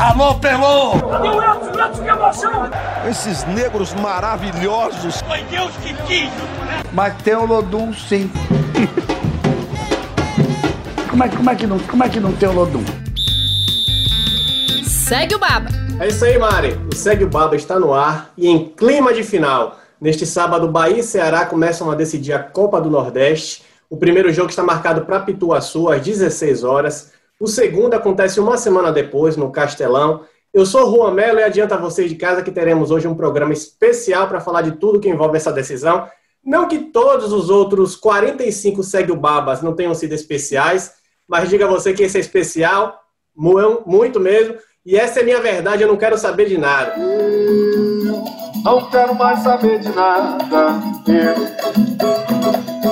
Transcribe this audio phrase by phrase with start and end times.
[0.00, 0.94] Alô, Pelô!
[0.94, 1.78] Edson?
[1.78, 2.70] Edson, que emoção!
[3.06, 5.20] Esses negros maravilhosos.
[5.20, 6.30] Foi Deus que quis!
[6.94, 8.30] Mas tem o Lodum, sim.
[11.10, 12.82] como, é, como, é que não, como é que não tem o Lodum?
[14.86, 15.68] Segue o Baba.
[16.00, 16.80] É isso aí, Mari.
[16.90, 19.78] O Segue o Baba está no ar e em clima de final.
[20.00, 23.64] Neste sábado, Bahia e Ceará começam a decidir a Copa do Nordeste.
[23.90, 27.12] O primeiro jogo está marcado para Pituaçu às 16 horas.
[27.40, 30.26] O segundo acontece uma semana depois, no Castelão.
[30.52, 33.54] Eu sou Juan Melo e adianta a vocês de casa que teremos hoje um programa
[33.54, 36.06] especial para falar de tudo que envolve essa decisão.
[36.44, 40.92] Não que todos os outros 45 segue o Babas não tenham sido especiais,
[41.26, 43.00] mas diga você que esse é especial,
[43.34, 44.56] muito mesmo.
[44.84, 46.94] E essa é minha verdade, eu não quero saber de nada.
[48.62, 50.78] Não quero mais saber de nada.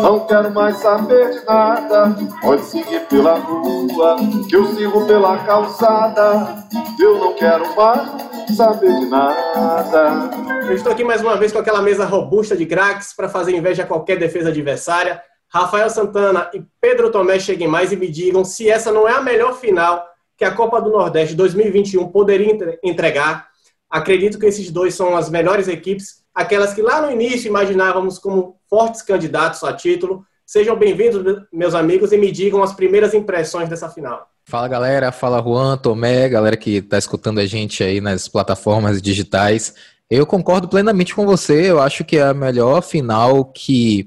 [0.03, 2.17] Não quero mais saber de nada.
[2.41, 4.17] Pode seguir pela rua,
[4.49, 6.65] que eu sigo pela calçada.
[6.99, 10.31] Eu não quero mais saber de nada.
[10.67, 13.83] Eu estou aqui mais uma vez com aquela mesa robusta de craques para fazer inveja
[13.83, 15.21] a qualquer defesa adversária.
[15.49, 19.23] Rafael Santana e Pedro Tomé cheguem mais e me digam se essa não é a
[19.23, 23.49] melhor final que a Copa do Nordeste 2021 poderia entregar.
[23.91, 28.61] Acredito que esses dois são as melhores equipes aquelas que lá no início imaginávamos como
[28.71, 30.25] fortes candidatos a título.
[30.47, 34.31] Sejam bem-vindos, meus amigos, e me digam as primeiras impressões dessa final.
[34.45, 39.75] Fala galera, fala Juan, Tomé, galera que está escutando a gente aí nas plataformas digitais.
[40.09, 44.07] Eu concordo plenamente com você, eu acho que é a melhor final que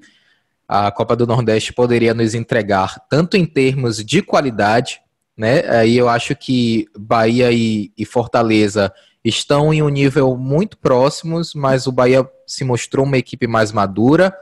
[0.66, 5.02] a Copa do Nordeste poderia nos entregar, tanto em termos de qualidade,
[5.36, 5.64] né?
[5.68, 8.92] Aí eu acho que Bahia e, e Fortaleza
[9.24, 14.36] estão em um nível muito próximos, mas o Bahia se mostrou uma equipe mais madura,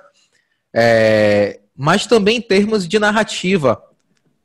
[0.74, 3.82] é, mas também em termos de narrativa,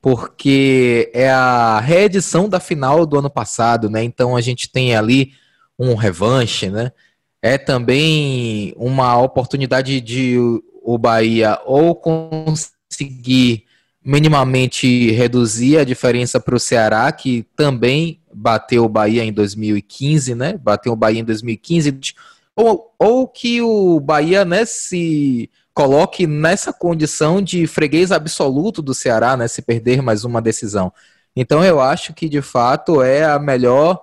[0.00, 4.02] porque é a reedição da final do ano passado, né?
[4.04, 5.32] Então a gente tem ali
[5.78, 6.92] um revanche, né?
[7.40, 10.36] É também uma oportunidade de
[10.82, 13.64] o Bahia ou conseguir
[14.04, 20.56] minimamente reduzir a diferença para o Ceará, que também bateu o Bahia em 2015, né?
[20.56, 22.14] Bateu o Bahia em 2015,
[22.56, 29.36] ou, ou que o Bahia, né, se coloque nessa condição de freguês absoluto do Ceará,
[29.36, 30.92] né, se perder mais uma decisão.
[31.34, 34.00] Então eu acho que de fato é a melhor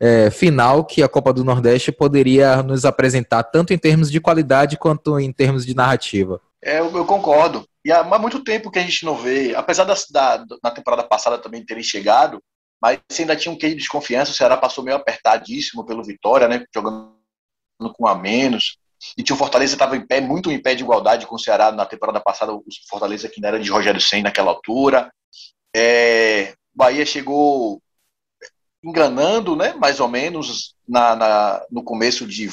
[0.00, 4.76] é, final que a Copa do Nordeste poderia nos apresentar, tanto em termos de qualidade
[4.76, 6.40] quanto em termos de narrativa.
[6.60, 7.64] É, eu, concordo.
[7.84, 11.04] E há, há, muito tempo que a gente não vê, apesar da, da, na temporada
[11.04, 12.42] passada também terem chegado,
[12.82, 14.32] mas ainda tinha um queijo de desconfiança.
[14.32, 16.64] O Ceará passou meio apertadíssimo pelo Vitória, né?
[16.74, 17.14] Jogando
[17.94, 18.76] com a menos.
[19.16, 21.70] E tinha o Fortaleza estava em pé, muito em pé de igualdade com o Ceará
[21.70, 22.52] na temporada passada.
[22.52, 25.12] O Fortaleza que ainda era de Rogério Senna naquela altura.
[25.74, 27.80] É, Bahia chegou
[28.82, 29.74] enganando, né?
[29.74, 32.50] Mais ou menos na, na, no começo de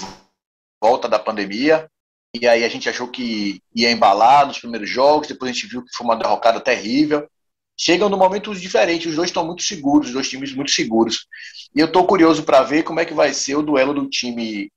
[0.80, 1.90] volta da pandemia
[2.34, 5.84] e aí a gente achou que ia embalar nos primeiros jogos, depois a gente viu
[5.84, 7.28] que foi uma derrocada terrível.
[7.82, 11.26] Chegam num momento diferente, os dois estão muito seguros, os dois times muito seguros.
[11.74, 14.70] E eu estou curioso para ver como é que vai ser o duelo do time.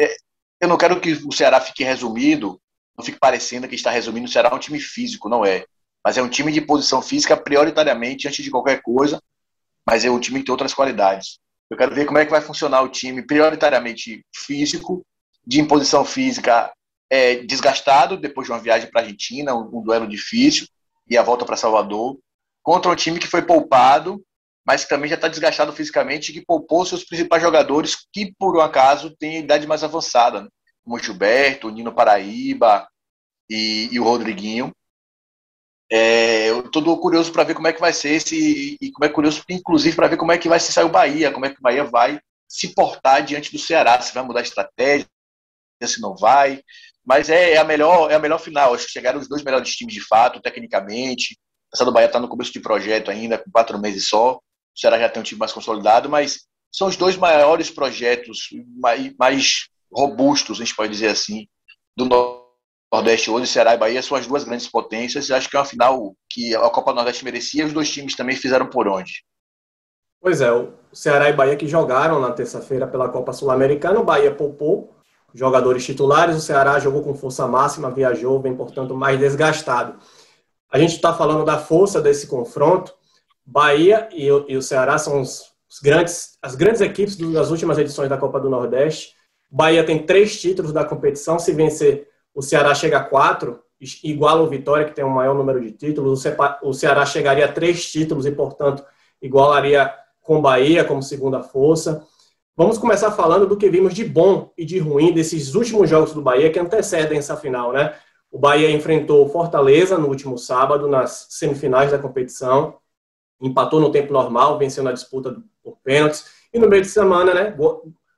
[0.00, 0.16] É,
[0.60, 2.60] eu não quero que o Ceará fique resumido,
[2.98, 5.64] não fique parecendo que está resumindo, o Ceará é um time físico, não é.
[6.04, 9.22] Mas é um time de posição física prioritariamente, antes de qualquer coisa,
[9.86, 11.38] mas é um time que tem outras qualidades.
[11.70, 15.06] Eu quero ver como é que vai funcionar o time prioritariamente físico
[15.46, 16.72] de imposição física
[17.08, 20.66] é, desgastado depois de uma viagem para a Argentina, um, um, duelo difícil,
[21.08, 22.18] e a volta para Salvador,
[22.62, 24.22] contra um time que foi poupado,
[24.66, 28.60] mas que também já está desgastado fisicamente, que poupou seus principais jogadores, que por um
[28.60, 30.48] acaso têm idade mais avançada, né?
[30.82, 32.88] como o Gilberto, o Nino Paraíba
[33.48, 34.72] e, e o Rodriguinho.
[35.90, 39.08] É, eu estou curioso para ver como é que vai ser esse, e como é
[39.08, 41.58] curioso, inclusive, para ver como é que vai se sair o Bahia, como é que
[41.58, 45.06] o Bahia vai se portar diante do Ceará, se vai mudar a estratégia,
[45.82, 46.62] se não vai.
[47.04, 48.74] Mas é, é, a melhor é a melhor final.
[48.74, 51.38] Acho que chegaram os dois melhores times de fato, tecnicamente.
[51.68, 54.34] Apesar do Bahia estar tá no começo de projeto ainda, com quatro meses só.
[54.36, 54.40] O
[54.80, 56.40] Ceará já tem um time mais consolidado, mas
[56.72, 58.48] são os dois maiores projetos
[58.80, 61.46] mais, mais robustos, a gente pode dizer assim,
[61.96, 62.08] do
[62.92, 63.46] Nordeste hoje.
[63.46, 65.30] Ceará e Bahia são as duas grandes potências.
[65.30, 67.66] Acho que é uma final que a Copa do Nordeste merecia.
[67.66, 69.24] Os dois times também fizeram por onde.
[70.20, 74.00] Pois é, o Ceará e Bahia que jogaram na terça-feira pela Copa Sul-Americana.
[74.00, 74.93] O Bahia poupou
[75.34, 76.36] jogadores titulares.
[76.36, 79.96] O Ceará jogou com força máxima, viajou, vem, portanto, mais desgastado.
[80.70, 82.94] A gente está falando da força desse confronto.
[83.44, 88.08] Bahia e, e o Ceará são os, os, grandes, as grandes equipes das últimas edições
[88.08, 89.14] da Copa do Nordeste.
[89.50, 91.38] Bahia tem três títulos da competição.
[91.38, 93.60] Se vencer, o Ceará chega a quatro,
[94.02, 96.24] igual o Vitória, que tem o maior número de títulos.
[96.62, 98.84] O Ceará chegaria a três títulos e, portanto,
[99.20, 99.92] igualaria
[100.22, 102.04] com Bahia como segunda força.
[102.56, 106.22] Vamos começar falando do que vimos de bom e de ruim desses últimos jogos do
[106.22, 107.96] Bahia que antecedem essa final, né?
[108.30, 112.76] O Bahia enfrentou Fortaleza no último sábado, nas semifinais da competição.
[113.42, 116.26] Empatou no tempo normal, venceu na disputa por pênaltis.
[116.52, 117.56] E no meio de semana, né?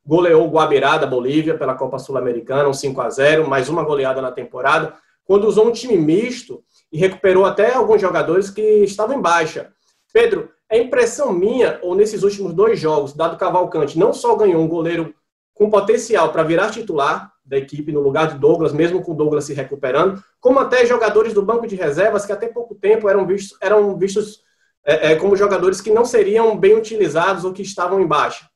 [0.04, 4.20] Goleou o Guabirá da Bolívia pela Copa Sul-Americana, um 5 a 0 mais uma goleada
[4.20, 4.92] na temporada.
[5.24, 6.62] Quando usou um time misto
[6.92, 9.72] e recuperou até alguns jogadores que estavam em baixa.
[10.12, 14.68] Pedro, é impressão minha, ou nesses últimos dois jogos, dado Cavalcante não só ganhou um
[14.68, 15.14] goleiro
[15.54, 19.44] com potencial para virar titular da equipe no lugar de Douglas, mesmo com o Douglas
[19.44, 23.56] se recuperando, como até jogadores do banco de reservas que até pouco tempo eram vistos,
[23.62, 24.40] eram vistos
[24.84, 28.46] é, é, como jogadores que não seriam bem utilizados ou que estavam em baixa.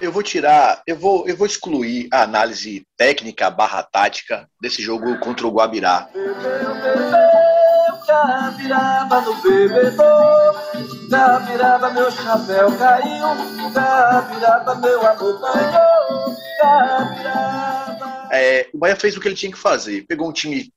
[0.00, 5.18] Eu vou tirar, eu vou, eu vou excluir a análise técnica barra tática desse jogo
[5.20, 6.08] contra o Guabirá.
[8.06, 9.34] Cabiraba no
[10.72, 18.28] bebedouro, Cabiraba meu chapéu caiu, Cabiraba meu amor banhou, Cabiraba.
[18.32, 20.72] É, o Bahia fez o que ele tinha que fazer, pegou um time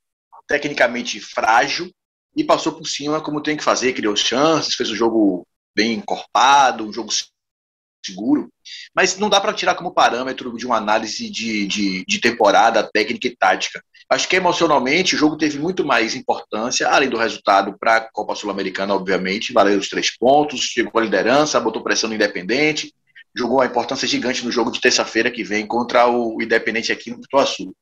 [0.48, 1.92] tecnicamente frágil
[2.36, 5.46] e passou por cima como tem que fazer, criou chances, fez um jogo
[5.76, 7.12] bem encorpado, um jogo
[8.06, 8.50] seguro,
[8.96, 13.28] mas não dá para tirar como parâmetro de uma análise de, de, de, temporada técnica
[13.28, 13.84] e tática.
[14.12, 18.36] Acho que emocionalmente o jogo teve muito mais importância, além do resultado para a Copa
[18.36, 22.94] Sul-Americana, obviamente, valeu os três pontos, chegou a liderança, botou pressão no Independente,
[23.34, 27.22] jogou uma importância gigante no jogo de terça-feira que vem contra o Independente aqui no
[27.22, 27.74] Pituaçu.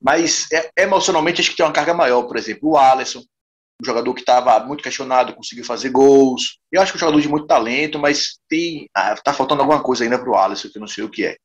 [0.00, 4.14] Mas é, emocionalmente acho que tem uma carga maior, por exemplo, o Alisson, um jogador
[4.14, 6.60] que estava muito questionado, conseguiu fazer gols.
[6.72, 9.82] Eu acho que é um jogador de muito talento, mas tem ah, tá faltando alguma
[9.82, 11.36] coisa ainda para o Alisson, que eu não sei o que é.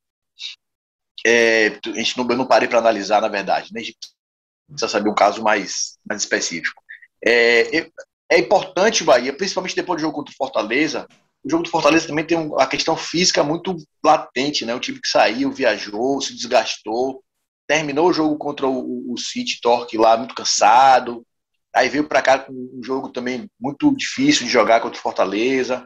[1.26, 3.74] É a gente não, eu não parei para analisar, na verdade.
[3.74, 3.82] Né?
[3.82, 3.98] A gente
[4.68, 6.82] precisa saber um caso mais, mais específico.
[7.26, 7.90] É,
[8.30, 11.08] é, importante, Bahia, principalmente depois do jogo contra o Fortaleza.
[11.44, 14.76] O jogo do Fortaleza também tem um, a questão física muito latente, né?
[14.76, 17.24] O time que saiu, viajou, se desgastou,
[17.68, 21.26] terminou o jogo contra o, o City Torque lá muito cansado,
[21.78, 25.84] Aí veio para cá com um jogo também muito difícil de jogar contra o Fortaleza.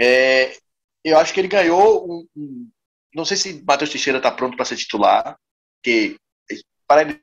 [0.00, 0.56] É,
[1.04, 2.70] eu acho que ele ganhou um, um
[3.14, 5.36] não sei se Matheus Teixeira está pronto para ser titular,
[5.76, 6.16] porque
[6.86, 7.20] para, ele,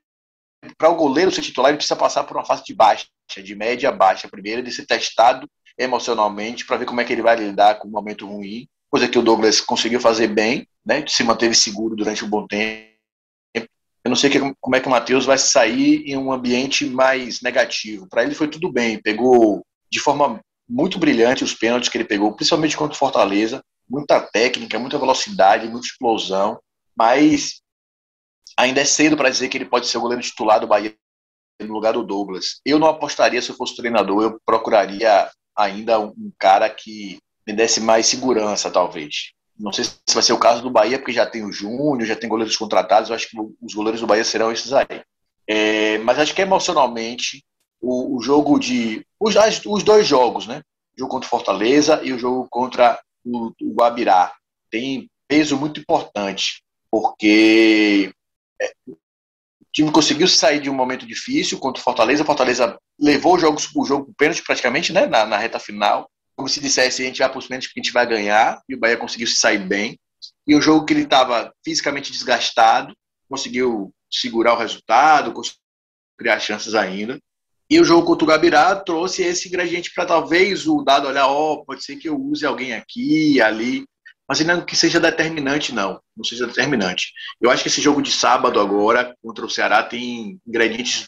[0.78, 3.08] para o goleiro ser titular, ele precisa passar por uma fase de baixa,
[3.44, 7.22] de média a baixa primeiro, de ser testado emocionalmente para ver como é que ele
[7.22, 11.24] vai lidar com um momento ruim, coisa que o Douglas conseguiu fazer bem, né, se
[11.24, 12.96] manteve seguro durante um bom tempo.
[13.54, 17.42] Eu não sei que, como é que o Matheus vai sair em um ambiente mais
[17.42, 18.08] negativo.
[18.08, 20.40] Para ele foi tudo bem, pegou de forma
[20.70, 23.64] muito brilhante os pênaltis que ele pegou, principalmente contra o Fortaleza.
[23.90, 26.60] Muita técnica, muita velocidade, muita explosão,
[26.96, 27.62] mas
[28.58, 30.96] ainda é cedo para dizer que ele pode ser o goleiro titular do Bahia
[31.62, 32.60] no lugar do Douglas.
[32.66, 37.80] Eu não apostaria se eu fosse treinador, eu procuraria ainda um cara que me desse
[37.80, 39.32] mais segurança, talvez.
[39.58, 42.16] Não sei se vai ser o caso do Bahia, porque já tem o Júnior, já
[42.16, 43.10] tem goleiros contratados.
[43.10, 45.02] Eu acho que os goleiros do Bahia serão esses aí.
[45.48, 47.44] É, mas acho que emocionalmente,
[47.80, 49.06] o, o jogo de.
[49.20, 49.36] Os,
[49.66, 50.62] os, dois jogos, né?
[50.98, 54.34] O jogo contra Fortaleza e o jogo contra o, o Guabirá,
[54.70, 58.12] tem peso muito importante, porque
[58.62, 58.96] é, o
[59.74, 62.24] time conseguiu sair de um momento difícil contra o Fortaleza.
[62.24, 66.50] O Fortaleza levou o jogo, o jogo pênalti praticamente né, na, na reta final como
[66.50, 68.80] se dissesse, a gente vai para os pênaltis porque a gente vai ganhar, e o
[68.80, 69.98] Bahia conseguiu se sair bem.
[70.46, 72.94] E o jogo que ele estava fisicamente desgastado,
[73.30, 75.62] conseguiu segurar o resultado, conseguiu
[76.18, 77.20] criar chances ainda.
[77.70, 81.54] E o jogo contra o Gabirá trouxe esse ingrediente para talvez o dado olhar, ó,
[81.54, 83.86] oh, pode ser que eu use alguém aqui, ali,
[84.28, 86.00] mas ainda que seja determinante, não.
[86.16, 87.12] Não seja determinante.
[87.42, 91.08] Eu acho que esse jogo de sábado agora, contra o Ceará, tem ingredientes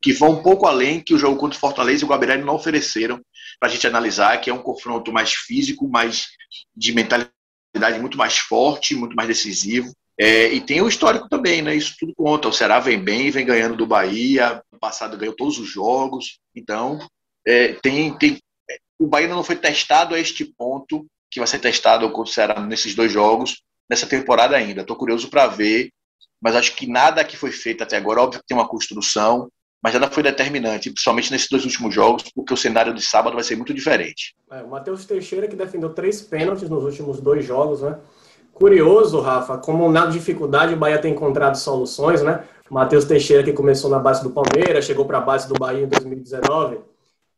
[0.00, 2.54] que vão um pouco além que o jogo contra o Fortaleza e o Guabirá não
[2.54, 3.20] ofereceram
[3.58, 6.28] para a gente analisar, que é um confronto mais físico, mais
[6.76, 9.92] de mentalidade muito mais forte, muito mais decisivo.
[10.18, 11.74] É, e tem o histórico também, né?
[11.74, 12.48] Isso tudo conta.
[12.48, 14.62] O Ceará vem bem, vem ganhando do Bahia.
[14.72, 16.38] No passado ganhou todos os jogos.
[16.54, 16.98] Então,
[17.46, 18.38] é, tem, tem.
[18.98, 22.60] O Bahia não foi testado a este ponto que vai ser testado contra o Ceará
[22.60, 24.82] nesses dois jogos, nessa temporada ainda.
[24.82, 25.90] Estou curioso para ver,
[26.40, 29.50] mas acho que nada que foi feito até agora, óbvio que tem uma construção,
[29.82, 33.42] mas ela foi determinante, principalmente nesses dois últimos jogos, porque o cenário de sábado vai
[33.42, 34.34] ser muito diferente.
[34.50, 37.98] É, o Matheus Teixeira que defendeu três pênaltis nos últimos dois jogos, né?
[38.54, 42.44] Curioso, Rafa, como na dificuldade o Bahia tem encontrado soluções, né?
[42.70, 45.88] Matheus Teixeira que começou na base do Palmeiras, chegou para a base do Bahia em
[45.88, 46.78] 2019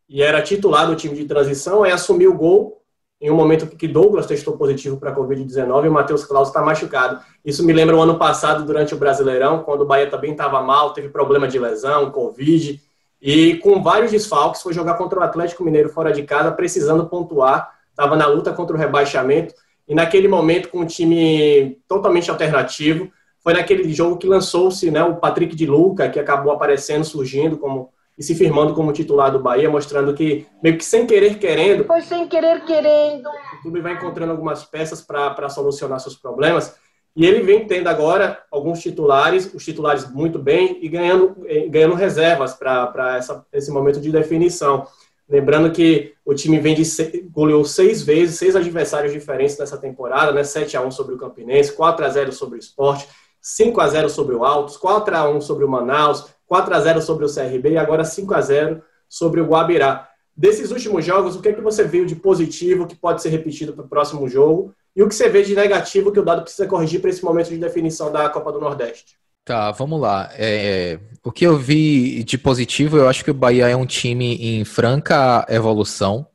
[0.08, 2.82] e era titular do time de transição, aí assumiu o gol
[3.20, 6.60] em um momento que Douglas testou positivo para a Covid-19 e o Matheus Claus está
[6.60, 7.18] machucado.
[7.42, 10.92] Isso me lembra o ano passado, durante o Brasileirão, quando o Bahia também estava mal,
[10.92, 12.80] teve problema de lesão, Covid,
[13.20, 17.74] e com vários desfalques foi jogar contra o Atlético Mineiro fora de casa, precisando pontuar
[17.96, 19.54] estava na luta contra o rebaixamento,
[19.88, 25.16] e naquele momento, com um time totalmente alternativo, foi naquele jogo que lançou-se né, o
[25.16, 29.68] Patrick de Luca, que acabou aparecendo, surgindo como e se firmando como titular do Bahia,
[29.68, 31.84] mostrando que, meio que sem querer querendo.
[31.84, 33.28] Foi sem querer querendo.
[33.28, 36.74] O clube vai encontrando algumas peças para solucionar seus problemas.
[37.14, 41.94] E ele vem tendo agora alguns titulares, os titulares muito bem, e ganhando, eh, ganhando
[41.94, 43.20] reservas para
[43.52, 44.86] esse momento de definição.
[45.28, 46.84] Lembrando que o time vem de
[47.30, 50.44] goleou seis vezes, seis adversários diferentes nessa temporada, né?
[50.44, 53.08] 7 a 1 sobre o Campinense, 4 a 0 sobre o Esporte,
[53.40, 57.02] 5 a 0 sobre o Altos, 4 a 1 sobre o Manaus, 4 a 0
[57.02, 60.08] sobre o CRB e agora 5 a 0 sobre o Guabirá.
[60.36, 63.72] Desses últimos jogos, o que, é que você viu de positivo que pode ser repetido
[63.72, 64.74] para o próximo jogo?
[64.94, 67.48] E o que você vê de negativo que o dado precisa corrigir para esse momento
[67.48, 69.18] de definição da Copa do Nordeste?
[69.46, 70.28] Tá, vamos lá.
[70.32, 74.34] É, o que eu vi de positivo, eu acho que o Bahia é um time
[74.34, 76.26] em franca evolução.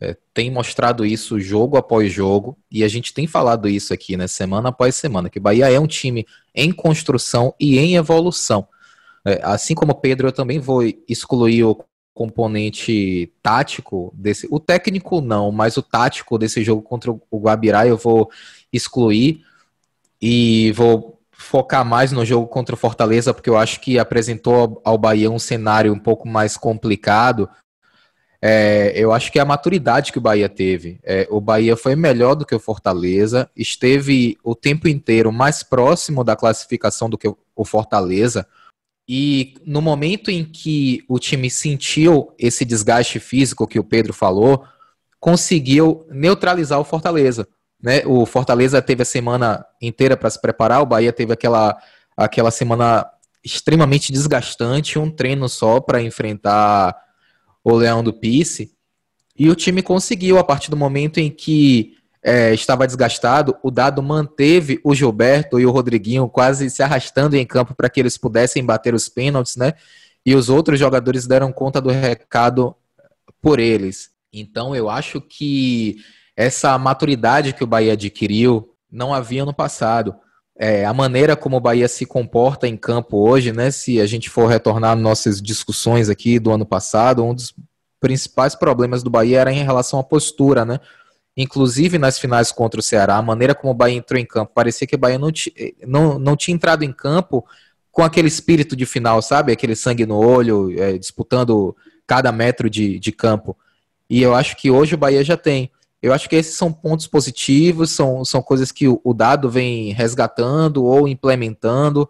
[0.00, 4.26] É, tem mostrado isso jogo após jogo, e a gente tem falado isso aqui, né,
[4.26, 8.66] semana após semana, que o Bahia é um time em construção e em evolução.
[9.26, 14.48] É, assim como Pedro, eu também vou excluir o componente tático desse.
[14.50, 18.30] O técnico não, mas o tático desse jogo contra o Guabirá eu vou
[18.72, 19.44] excluir
[20.18, 24.98] e vou focar mais no jogo contra o Fortaleza, porque eu acho que apresentou ao
[24.98, 27.48] Bahia um cenário um pouco mais complicado.
[28.42, 30.98] É, eu acho que é a maturidade que o Bahia teve.
[31.04, 36.24] É, o Bahia foi melhor do que o Fortaleza, esteve o tempo inteiro mais próximo
[36.24, 38.44] da classificação do que o Fortaleza.
[39.08, 44.64] E no momento em que o time sentiu esse desgaste físico que o Pedro falou,
[45.20, 47.48] conseguiu neutralizar o Fortaleza.
[47.82, 48.02] Né?
[48.06, 51.76] O Fortaleza teve a semana inteira para se preparar, o Bahia teve aquela,
[52.16, 53.06] aquela semana
[53.44, 56.96] extremamente desgastante, um treino só para enfrentar
[57.62, 58.72] o Leão do Pice.
[59.38, 64.02] E o time conseguiu, a partir do momento em que é, estava desgastado, o Dado
[64.02, 68.64] manteve o Gilberto e o Rodriguinho quase se arrastando em campo para que eles pudessem
[68.64, 69.74] bater os pênaltis, né?
[70.26, 72.74] E os outros jogadores deram conta do recado
[73.40, 74.10] por eles.
[74.32, 75.96] Então eu acho que
[76.38, 80.14] essa maturidade que o Bahia adquiriu não havia no passado.
[80.56, 83.72] É, a maneira como o Bahia se comporta em campo hoje, né?
[83.72, 87.52] Se a gente for retornar nossas discussões aqui do ano passado, um dos
[88.00, 90.78] principais problemas do Bahia era em relação à postura, né?
[91.36, 94.88] inclusive nas finais contra o Ceará, a maneira como o Bahia entrou em campo, parecia
[94.88, 95.30] que o Bahia não,
[95.86, 97.46] não, não tinha entrado em campo
[97.92, 99.52] com aquele espírito de final, sabe?
[99.52, 101.76] Aquele sangue no olho, é, disputando
[102.08, 103.56] cada metro de, de campo.
[104.10, 105.70] E eu acho que hoje o Bahia já tem.
[106.00, 110.84] Eu acho que esses são pontos positivos, são, são coisas que o, dado vem resgatando
[110.84, 112.08] ou implementando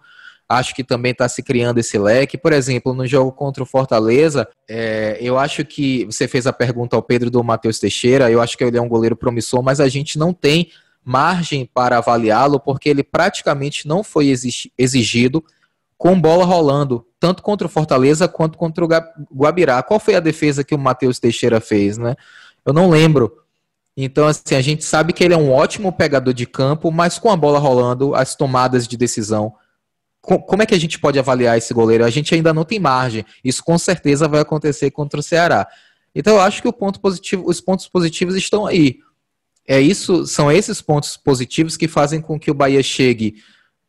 [0.49, 2.39] acho que também está se criando esse leque.
[2.39, 6.97] Por exemplo, no jogo contra o Fortaleza, é, eu acho que você fez a pergunta
[6.97, 9.89] ao Pedro do Matheus Teixeira, eu acho que ele é um goleiro promissor, mas a
[9.89, 10.71] gente não tem
[11.05, 14.33] margem para avaliá-lo porque ele praticamente não foi
[14.77, 15.45] exigido
[15.97, 18.89] com bola rolando, tanto contra o Fortaleza quanto contra o
[19.35, 19.83] Guabirá.
[19.83, 22.15] Qual foi a defesa que o Matheus Teixeira fez, né?
[22.65, 23.33] Eu não lembro.
[24.01, 27.31] Então, assim, a gente sabe que ele é um ótimo pegador de campo, mas com
[27.31, 29.55] a bola rolando, as tomadas de decisão
[30.21, 32.05] como é que a gente pode avaliar esse goleiro?
[32.05, 33.25] A gente ainda não tem margem.
[33.43, 35.67] Isso com certeza vai acontecer contra o Ceará.
[36.15, 38.99] Então eu acho que ponto positivo, os pontos positivos estão aí.
[39.67, 43.43] É isso, são esses pontos positivos que fazem com que o Bahia chegue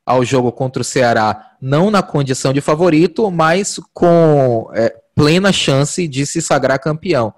[0.06, 6.08] ao jogo contra o Ceará não na condição de favorito, mas com é, plena chance
[6.08, 7.34] de se sagrar campeão.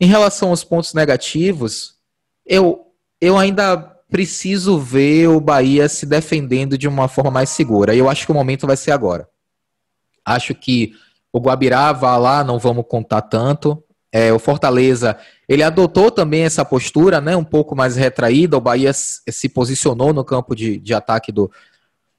[0.00, 1.94] Em relação aos pontos negativos,
[2.44, 2.86] eu,
[3.20, 3.76] eu ainda
[4.10, 7.94] preciso ver o Bahia se defendendo de uma forma mais segura.
[7.94, 9.28] E eu acho que o momento vai ser agora.
[10.24, 10.92] Acho que
[11.32, 13.82] o Guabirá vá lá, não vamos contar tanto.
[14.12, 18.56] É, o Fortaleza, ele adotou também essa postura, né, um pouco mais retraída.
[18.56, 21.50] O Bahia se posicionou no campo de, de ataque do,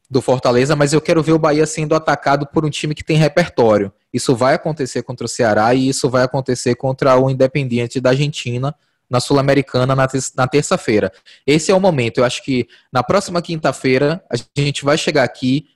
[0.10, 3.18] do Fortaleza, mas eu quero ver o Bahia sendo atacado por um time que tem
[3.18, 3.92] repertório.
[4.18, 8.76] Isso vai acontecer contra o Ceará e isso vai acontecer contra o Independiente da Argentina
[9.10, 11.12] na Sul-Americana na, terça-feira.
[11.46, 12.18] Esse é o momento.
[12.18, 15.68] Eu acho que na próxima quinta-feira a gente vai chegar aqui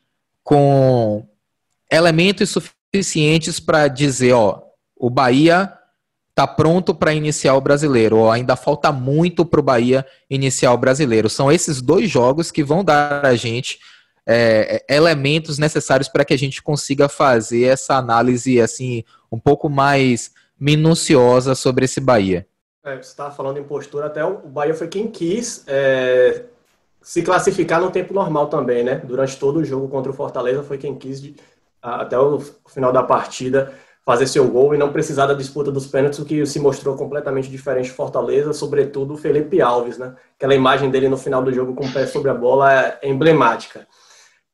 [0.43, 1.25] com
[1.89, 4.62] elementos suficientes para dizer, ó,
[4.98, 5.71] o Bahia
[6.29, 11.29] está pronto para iniciar o brasileiro, ainda falta muito para o Bahia iniciar o brasileiro.
[11.29, 13.79] São esses dois jogos que vão dar a gente
[14.27, 20.31] é, elementos necessários para que a gente consiga fazer essa análise assim um pouco mais
[20.59, 22.47] minuciosa sobre esse Bahia.
[22.83, 26.45] É, você estava falando em postura, até o Bahia foi quem quis é,
[27.01, 28.95] se classificar no tempo normal também, né?
[29.03, 31.33] Durante todo o jogo contra o Fortaleza foi quem quis,
[31.81, 33.73] até o final da partida,
[34.05, 37.49] fazer seu gol e não precisar da disputa dos pênaltis, o que se mostrou completamente
[37.49, 40.15] diferente de Fortaleza, sobretudo o Felipe Alves, né?
[40.35, 43.87] Aquela imagem dele no final do jogo com o pé sobre a bola é emblemática.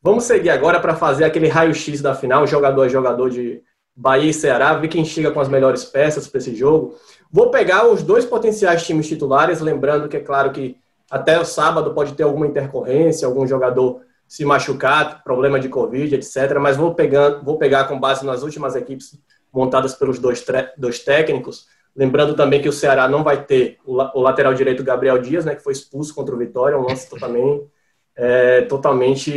[0.02, 3.62] Vamos seguir agora para fazer aquele raio-x da final, jogador a jogador de
[3.96, 6.96] Bahia e Ceará, ver quem chega com as melhores peças para esse jogo.
[7.32, 10.78] Vou pegar os dois potenciais times titulares, lembrando que é claro que
[11.10, 16.58] até o sábado pode ter alguma intercorrência, algum jogador se machucar, problema de Covid, etc.
[16.60, 19.18] Mas vou, pegando, vou pegar com base nas últimas equipes
[19.52, 20.46] montadas pelos dois,
[20.78, 21.66] dois técnicos.
[21.96, 25.56] Lembrando também que o Ceará não vai ter o, o, lateral direito Gabriel Dias, né,
[25.56, 27.68] que foi expulso contra o Vitória, um lance também
[28.18, 29.32] é, totalmente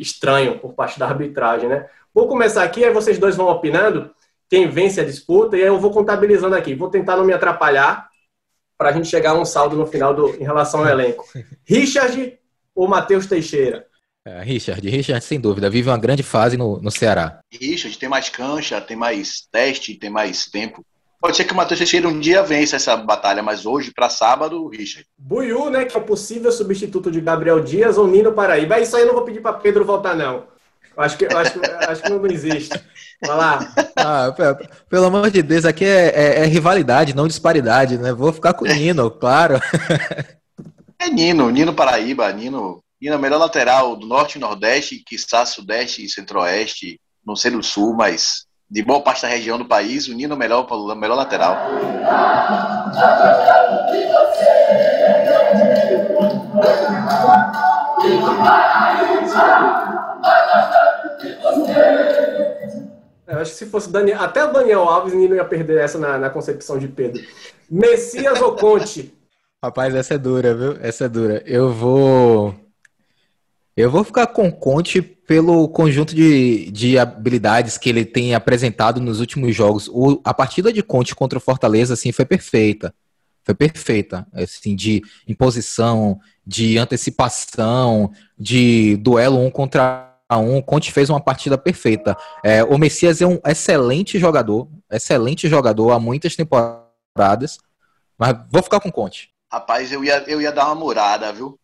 [0.00, 1.68] estranho por parte da arbitragem.
[1.68, 1.86] Né?
[2.14, 4.10] Vou começar aqui, aí vocês dois vão opinando
[4.48, 6.74] quem vence a disputa, e aí eu vou contabilizando aqui.
[6.74, 8.08] Vou tentar não me atrapalhar
[8.76, 11.24] para a gente chegar a um saldo no final do, em relação ao elenco.
[11.64, 12.38] Richard
[12.74, 13.86] ou Matheus Teixeira?
[14.24, 17.40] É, Richard, Richard, sem dúvida, vive uma grande fase no, no Ceará.
[17.50, 20.84] Richard tem mais cancha, tem mais teste, tem mais tempo.
[21.20, 24.66] Pode ser que o Matheus Teixeira um dia vença essa batalha, mas hoje, para sábado,
[24.68, 25.06] Richard.
[25.18, 28.80] Buiu, né, que é o possível substituto de Gabriel Dias ou Nino Paraíba.
[28.80, 30.44] Isso aí eu não vou pedir para Pedro voltar, não.
[30.96, 32.80] Acho que, acho, acho que não existe.
[33.20, 33.74] Vai lá.
[33.96, 34.34] Ah,
[34.88, 38.14] pelo amor de Deus, aqui é, é, é, rivalidade, não disparidade, né?
[38.14, 39.60] Vou ficar com o Nino, claro.
[40.98, 46.04] É Nino, Nino Paraíba, Nino e na melhor lateral do Norte e Nordeste, quiçá Sudeste
[46.04, 50.34] e Centro-Oeste, não sei do Sul, mas de boa parte da região do país, unindo
[50.34, 51.56] o melhor, o melhor lateral.
[63.26, 66.18] Eu acho que se fosse Daniel, até o Daniel Alves, não ia perder essa na,
[66.18, 67.22] na concepção de Pedro.
[67.68, 69.12] Messias ou Conte?
[69.62, 70.78] Rapaz, essa é dura, viu?
[70.80, 71.42] Essa é dura.
[71.44, 72.54] Eu vou
[73.80, 79.20] eu vou ficar com Conte pelo conjunto de, de habilidades que ele tem apresentado nos
[79.20, 79.88] últimos jogos.
[79.88, 82.94] O, a partida de Conte contra o Fortaleza, assim, foi perfeita.
[83.44, 90.60] Foi perfeita, assim, de imposição, de antecipação, de duelo um contra um.
[90.60, 92.16] Conte fez uma partida perfeita.
[92.44, 97.58] É, o Messias é um excelente jogador, excelente jogador há muitas temporadas,
[98.18, 99.30] mas vou ficar com Conte.
[99.50, 101.58] Rapaz, eu ia, eu ia dar uma murada, viu?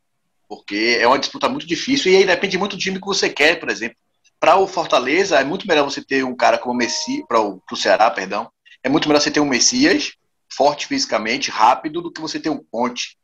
[0.48, 3.58] Porque é uma disputa muito difícil e aí depende muito do time que você quer,
[3.58, 3.96] por exemplo.
[4.38, 7.60] Para o Fortaleza, é muito melhor você ter um cara como o Messi, para o
[7.76, 8.50] Ceará, perdão,
[8.82, 10.12] é muito melhor você ter um Messias,
[10.54, 13.16] forte fisicamente, rápido, do que você ter um Ponte.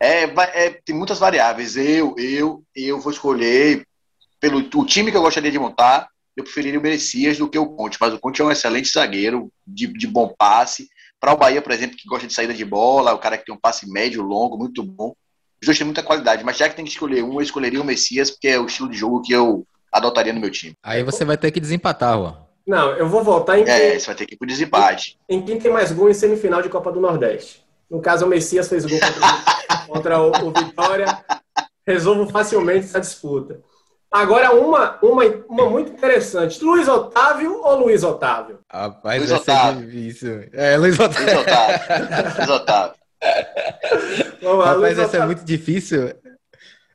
[0.00, 1.76] É, é, tem muitas variáveis.
[1.76, 3.86] Eu, eu, eu vou escolher
[4.40, 7.66] pelo o time que eu gostaria de montar, eu preferiria o Messias do que o
[7.66, 10.88] Conte, mas o Conte é um excelente zagueiro, de, de bom passe.
[11.18, 13.54] Para o Bahia, por exemplo, que gosta de saída de bola, o cara que tem
[13.54, 15.14] um passe médio, longo, muito bom.
[15.60, 17.84] Os dois têm muita qualidade, mas já que tem que escolher um, eu escolheria o
[17.84, 20.74] Messias, porque é o estilo de jogo que eu adotaria no meu time.
[20.82, 22.46] Aí você vai ter que desempatar, Juan.
[22.66, 23.62] Não, eu vou voltar em.
[23.62, 24.00] É, quem...
[24.00, 25.18] você vai ter que ir pro desempate.
[25.28, 27.64] Em quem tem mais gol em semifinal de Copa do Nordeste.
[27.88, 31.24] No caso, o Messias fez gol contra, contra o, o, Vitória.
[31.86, 33.60] Resolvo facilmente essa disputa.
[34.10, 36.62] Agora, uma, uma, uma muito interessante.
[36.64, 38.58] Luiz Otávio ou Luiz Otávio?
[38.72, 39.82] Rapaz, Luiz Otávio.
[39.82, 40.48] É difícil.
[40.52, 41.24] É, Luiz Otávio.
[41.24, 42.36] Luiz Otávio.
[42.38, 43.05] Luiz Otávio.
[44.42, 46.14] Lá, Rapaz, essa é muito difícil.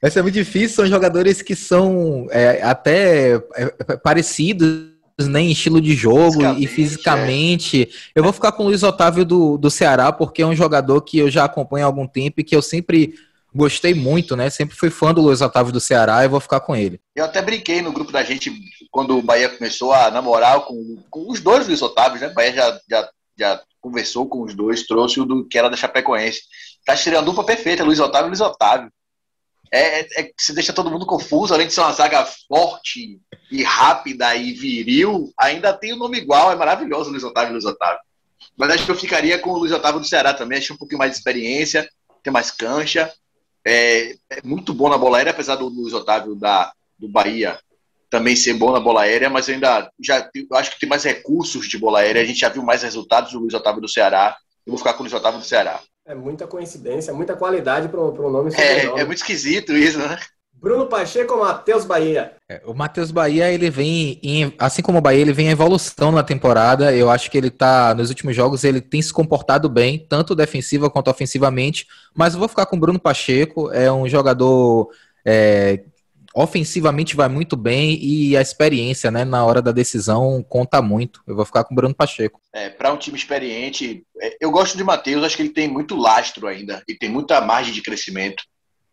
[0.01, 0.75] Essa é muito difícil.
[0.75, 3.65] São jogadores que são é, até é,
[4.03, 7.83] parecidos né, em estilo de jogo fisicamente, e fisicamente.
[7.83, 8.19] É.
[8.19, 11.19] Eu vou ficar com o Luiz Otávio do, do Ceará, porque é um jogador que
[11.19, 13.13] eu já acompanho há algum tempo e que eu sempre
[13.53, 14.49] gostei muito, né?
[14.49, 16.99] Sempre fui fã do Luiz Otávio do Ceará e vou ficar com ele.
[17.15, 18.51] Eu até brinquei no grupo da gente
[18.89, 22.27] quando o Bahia começou a namorar com, com os dois Luiz Otávios, né?
[22.29, 23.09] O Bahia já, já,
[23.41, 26.41] já conversou com os dois, trouxe o do que era da Chapecoense.
[26.85, 28.91] Tá tirando a dupla perfeita, Luiz Otávio e Luiz Otávio.
[29.73, 33.63] É, é, é, se deixa todo mundo confuso, além de ser uma zaga forte e
[33.63, 37.65] rápida e viril, ainda tem o um nome igual, é maravilhoso Luiz Otávio e Luiz
[37.65, 37.99] Otávio.
[38.57, 40.99] Mas acho que eu ficaria com o Luiz Otávio do Ceará também, acho um pouquinho
[40.99, 41.89] mais de experiência,
[42.21, 43.11] tem mais cancha,
[43.65, 47.57] é, é muito bom na bola aérea, apesar do Luiz Otávio da, do Bahia
[48.11, 51.03] também ser bom na bola aérea, mas eu ainda já eu acho que tem mais
[51.03, 52.21] recursos de bola aérea.
[52.21, 54.35] A gente já viu mais resultados do Luiz Otávio do Ceará.
[54.67, 55.79] Eu vou ficar com o Luiz Otávio do Ceará.
[56.05, 60.19] É muita coincidência, muita qualidade para um nome é, é muito esquisito isso, né?
[60.53, 62.33] Bruno Pacheco ou Matheus Bahia?
[62.47, 66.11] É, o Matheus Bahia, ele vem, em, assim como o Bahia, ele vem em evolução
[66.11, 66.93] na temporada.
[66.93, 70.89] Eu acho que ele tá, nos últimos jogos, ele tem se comportado bem, tanto defensiva
[70.89, 71.87] quanto ofensivamente.
[72.13, 74.89] Mas eu vou ficar com o Bruno Pacheco, é um jogador
[75.25, 75.83] é,
[76.33, 81.21] ofensivamente vai muito bem e a experiência, né, na hora da decisão conta muito.
[81.27, 82.39] Eu vou ficar com o Bruno Pacheco.
[82.53, 85.95] É, para um time experiente, é, eu gosto de Matheus, acho que ele tem muito
[85.95, 88.43] lastro ainda e tem muita margem de crescimento.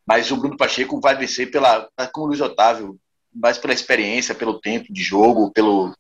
[0.07, 2.99] Mas o Bruno Pacheco vai descer pela, com o Luiz Otávio,
[3.35, 5.95] mais pela experiência, pelo tempo de jogo, pelo,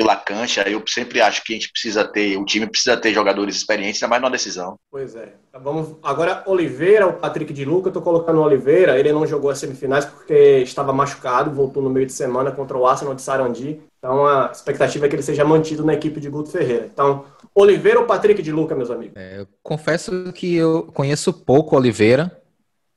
[0.00, 0.62] pela cancha.
[0.62, 4.22] Eu sempre acho que a gente precisa ter, o time precisa ter jogadores experientes, mais
[4.22, 4.76] numa decisão.
[4.90, 5.34] Pois é.
[5.62, 9.50] Vamos agora Oliveira, o Patrick de Luca, eu tô colocando o Oliveira, ele não jogou
[9.50, 13.78] as semifinais porque estava machucado, voltou no meio de semana contra o Arsenal de Sarandi.
[13.98, 16.88] Então a expectativa é que ele seja mantido na equipe de Guto Ferreira.
[16.90, 19.14] Então, Oliveira ou Patrick de Luca, meus amigos?
[19.16, 22.34] É, eu confesso que eu conheço pouco Oliveira.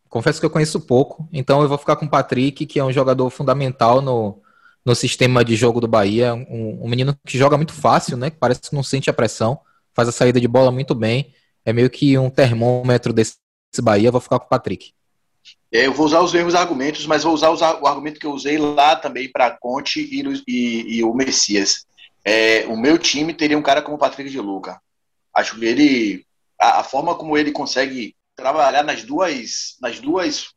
[0.07, 2.91] Confesso que eu conheço pouco, então eu vou ficar com o Patrick, que é um
[2.91, 4.42] jogador fundamental no,
[4.85, 6.33] no sistema de jogo do Bahia.
[6.33, 8.29] Um, um menino que joga muito fácil, né?
[8.29, 9.59] Que parece que não sente a pressão,
[9.93, 11.33] faz a saída de bola muito bem.
[11.65, 13.37] É meio que um termômetro desse
[13.81, 14.11] Bahia.
[14.11, 14.93] Vou ficar com o Patrick.
[15.71, 18.57] É, eu vou usar os mesmos argumentos, mas vou usar o argumento que eu usei
[18.57, 21.85] lá também para Conte e, e, e, o Messias.
[22.23, 24.79] É, o meu time teria um cara como o Patrick de Luca.
[25.35, 26.25] Acho que ele.
[26.59, 30.49] A, a forma como ele consegue trabalhar nas duas, nas duas,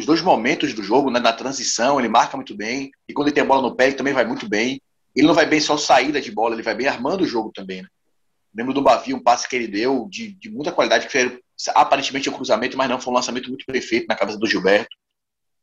[0.00, 3.34] os dois momentos do jogo, né, na transição, ele marca muito bem, e quando ele
[3.34, 4.80] tem a bola no pé, ele também vai muito bem.
[5.14, 7.82] Ele não vai bem só saída de bola, ele vai bem armando o jogo também.
[7.82, 7.88] Né?
[8.54, 11.40] Lembro do Bavi, um passe que ele deu de, de muita qualidade, que foi
[11.74, 14.96] aparentemente um cruzamento, mas não foi um lançamento muito perfeito na cabeça do Gilberto.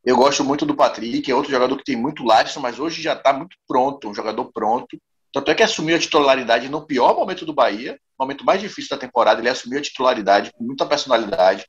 [0.06, 3.13] Eu gosto muito do Patrick, é outro jogador que tem muito lastro, mas hoje já
[3.13, 4.97] está muito pronto, um jogador pronto.
[5.34, 8.97] Tanto é que assumiu a titularidade no pior momento do Bahia, momento mais difícil da
[8.97, 11.65] temporada, ele assumiu a titularidade com muita personalidade.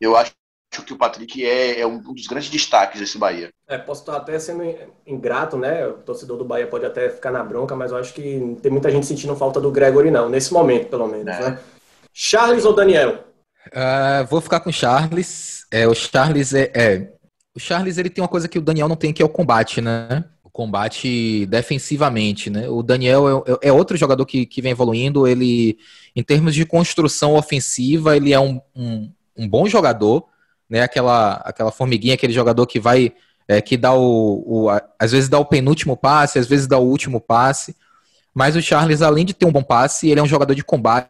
[0.00, 0.32] Eu acho
[0.82, 3.50] que o Patrick é, é um dos grandes destaques desse Bahia.
[3.68, 4.62] É, posso estar até sendo
[5.06, 5.86] ingrato, né?
[5.86, 8.90] O torcedor do Bahia pode até ficar na bronca, mas eu acho que tem muita
[8.90, 11.34] gente sentindo falta do Gregory, não, nesse momento, pelo menos.
[11.34, 11.50] É.
[11.50, 11.58] Né?
[12.12, 13.24] Charles ou Daniel?
[13.68, 15.66] Uh, vou ficar com o Charles.
[15.70, 17.12] É, o Charles é, é,
[17.54, 19.80] O Charles ele tem uma coisa que o Daniel não tem, que é o combate,
[19.80, 20.24] né?
[20.54, 22.68] combate defensivamente, né?
[22.68, 25.26] O Daniel é, é, outro jogador que, que vem evoluindo.
[25.26, 25.76] Ele,
[26.14, 30.24] em termos de construção ofensiva, ele é um, um, um bom jogador,
[30.74, 30.80] né?
[30.82, 33.12] Aquela, aquela formiguinha, aquele jogador que vai,
[33.46, 36.84] é, que dá o, o, às vezes dá o penúltimo passe, às vezes dá o
[36.84, 37.76] último passe.
[38.34, 41.08] Mas o Charles, além de ter um bom passe, ele é um jogador de combate,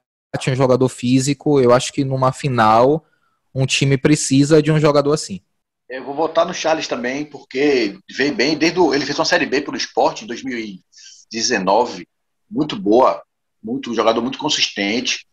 [0.48, 1.58] um jogador físico.
[1.58, 3.06] Eu acho que numa final,
[3.54, 5.40] um time precisa de um jogador assim.
[5.88, 9.46] Eu vou votar no Charles também, porque veio bem, desde o, ele fez uma Série
[9.46, 12.06] B pelo esporte em 2019,
[12.50, 13.22] muito boa,
[13.62, 15.26] muito um jogador muito consistente.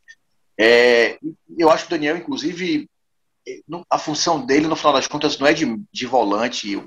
[0.57, 1.17] É,
[1.57, 2.87] eu acho que o Daniel, inclusive,
[3.89, 6.81] a função dele, no final das contas, não é de, de volante.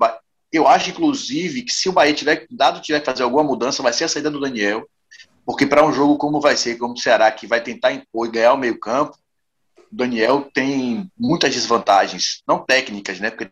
[0.52, 3.92] Eu acho, inclusive, que se o Bahia tiver dado tiver que fazer alguma mudança, vai
[3.92, 4.88] ser a saída do Daniel.
[5.44, 8.30] Porque para um jogo como vai ser, como o Ceará, que vai tentar impor e
[8.30, 9.18] ganhar o meio-campo,
[9.90, 13.30] Daniel tem muitas desvantagens, não técnicas, né?
[13.30, 13.50] Porque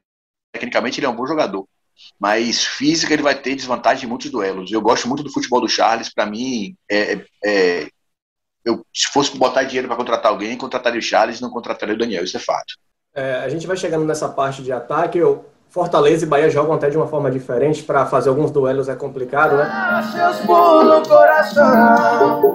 [0.53, 1.67] tecnicamente ele é um bom jogador,
[2.19, 4.71] mas física ele vai ter desvantagem em muitos duelos.
[4.71, 7.91] Eu gosto muito do futebol do Charles, para mim, é, é, é,
[8.65, 12.25] eu, se fosse botar dinheiro para contratar alguém, contrataria o Charles, não contrataria o Daniel,
[12.25, 12.75] isso é fato.
[13.15, 15.19] É, a gente vai chegando nessa parte de ataque.
[15.19, 18.95] Eu, Fortaleza e Bahia jogam até de uma forma diferente, para fazer alguns duelos é
[18.95, 19.65] complicado, né?
[19.65, 22.53] Dá seus no coração,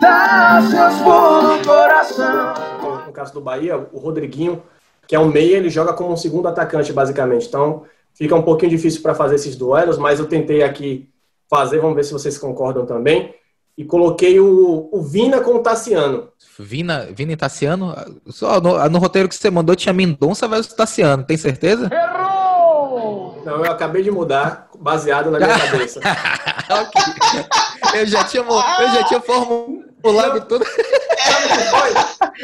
[0.00, 2.72] dá seus no coração
[3.12, 4.62] no caso do Bahia, o Rodriguinho,
[5.06, 7.46] que é um meia, ele joga como um segundo atacante, basicamente.
[7.46, 7.84] Então,
[8.14, 11.10] fica um pouquinho difícil para fazer esses duelos, mas eu tentei aqui
[11.48, 13.34] fazer, vamos ver se vocês concordam também.
[13.76, 16.28] E coloquei o, o Vina com o Tassiano.
[16.58, 17.94] Vina, Vina e Tassiano?
[18.28, 21.88] Só no, no roteiro que você mandou tinha Mendonça versus Tassiano, tem certeza?
[21.92, 23.42] Errou!
[23.44, 26.00] Não, eu acabei de mudar, baseado na minha cabeça.
[27.94, 30.64] eu já tinha, eu já tinha formulado tudo.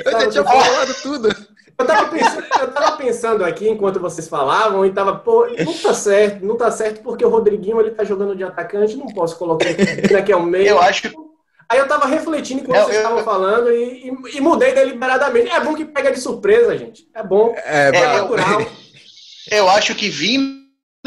[0.05, 1.58] Eu já tinha falado tudo.
[1.79, 5.95] Eu tava, pensando, eu tava pensando aqui enquanto vocês falavam e tava, pô, não tá
[5.95, 9.69] certo, não tá certo porque o Rodriguinho ele tá jogando de atacante, não posso colocar
[10.19, 10.67] aqui ao meio.
[10.67, 11.14] Eu acho que.
[11.69, 15.51] Aí eu tava refletindo enquanto vocês estavam falando e, e, e, mudei deliberadamente.
[15.51, 17.07] É bom que pega de surpresa, gente.
[17.14, 17.55] É bom.
[17.57, 18.67] É, é natural.
[19.51, 20.59] Eu acho que Vina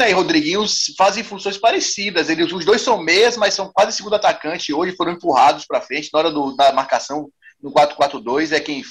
[0.08, 0.64] e Rodriguinho
[0.96, 2.30] fazem funções parecidas.
[2.30, 4.72] Eles, os dois são meias, mas são quase segundo atacante.
[4.72, 7.28] Hoje foram empurrados para frente na hora do, da marcação
[7.62, 8.82] no 4-4-2 é quem,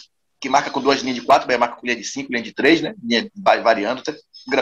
[0.41, 2.81] que marca com duas linhas de 4, marca com linha de 5, linha de 3,
[2.81, 2.95] né?
[3.01, 3.29] Linha
[3.63, 4.11] variando, tá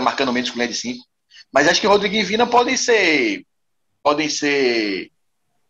[0.01, 1.03] marcando menos com linha de 5.
[1.53, 3.45] Mas acho que Rodriguinho e Vina podem ser.
[4.03, 5.09] Podem ser.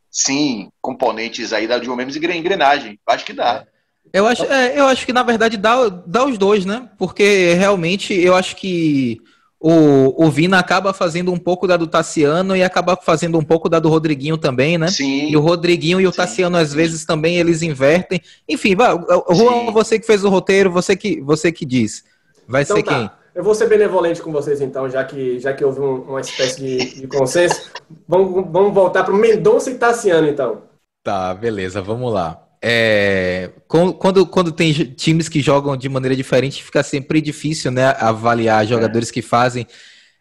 [0.09, 2.99] Sim, componentes aí de uma mesma engrenagem.
[3.05, 3.65] Acho que dá.
[4.11, 6.89] Eu acho, é, eu acho que, na verdade, dá, dá os dois, né?
[6.97, 9.21] Porque realmente eu acho que
[9.59, 13.67] o, o Vina acaba fazendo um pouco da do Tassiano e acaba fazendo um pouco
[13.67, 14.87] da do Rodriguinho também, né?
[14.87, 15.29] Sim.
[15.29, 16.77] E o Rodriguinho e o sim, Tassiano, às sim.
[16.77, 18.21] vezes, também eles invertem.
[18.47, 18.91] Enfim, vai,
[19.31, 22.05] Juan, você que fez o roteiro, você que, você que diz.
[22.47, 22.95] Vai então, ser tá.
[22.95, 23.11] quem?
[23.35, 26.59] Eu vou ser benevolente com vocês, então, já que, já que houve um, uma espécie
[26.59, 27.69] de, de consenso.
[28.07, 30.63] vamos, vamos voltar para o Mendonça e Tassiano, então.
[31.03, 32.48] Tá, beleza, vamos lá.
[32.61, 38.67] É, quando, quando tem times que jogam de maneira diferente, fica sempre difícil né, avaliar
[38.67, 39.13] jogadores é.
[39.13, 39.65] que fazem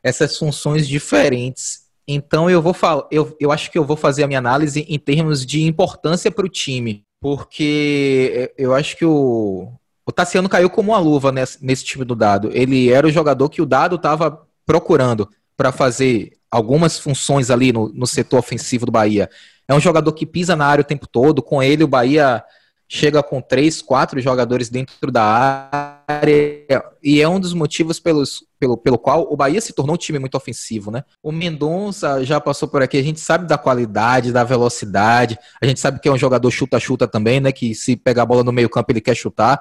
[0.02, 1.88] essas funções diferentes.
[2.06, 4.98] Então eu vou falar, eu, eu acho que eu vou fazer a minha análise em
[4.98, 9.70] termos de importância para o time, porque eu acho que o,
[10.06, 12.50] o Tassiano caiu como uma luva nesse, nesse time do Dado.
[12.54, 17.88] Ele era o jogador que o Dado estava procurando para fazer algumas funções ali no,
[17.92, 19.28] no setor ofensivo do Bahia.
[19.68, 21.42] É um jogador que pisa na área o tempo todo.
[21.42, 22.42] Com ele, o Bahia
[22.88, 26.82] chega com três, quatro jogadores dentro da área.
[27.02, 30.18] E é um dos motivos pelos, pelo, pelo qual o Bahia se tornou um time
[30.18, 31.04] muito ofensivo, né?
[31.22, 35.78] O Mendonça já passou por aqui, a gente sabe da qualidade, da velocidade, a gente
[35.78, 37.52] sabe que é um jogador chuta-chuta também, né?
[37.52, 39.60] Que se pegar a bola no meio-campo ele quer chutar.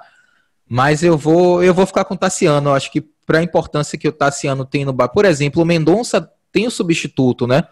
[0.69, 2.69] Mas eu vou, eu vou ficar com o Tassiano.
[2.69, 5.11] Eu acho que para a importância que o Tassiano tem no Bahia.
[5.11, 7.63] Por exemplo, o Mendonça tem o substituto, né?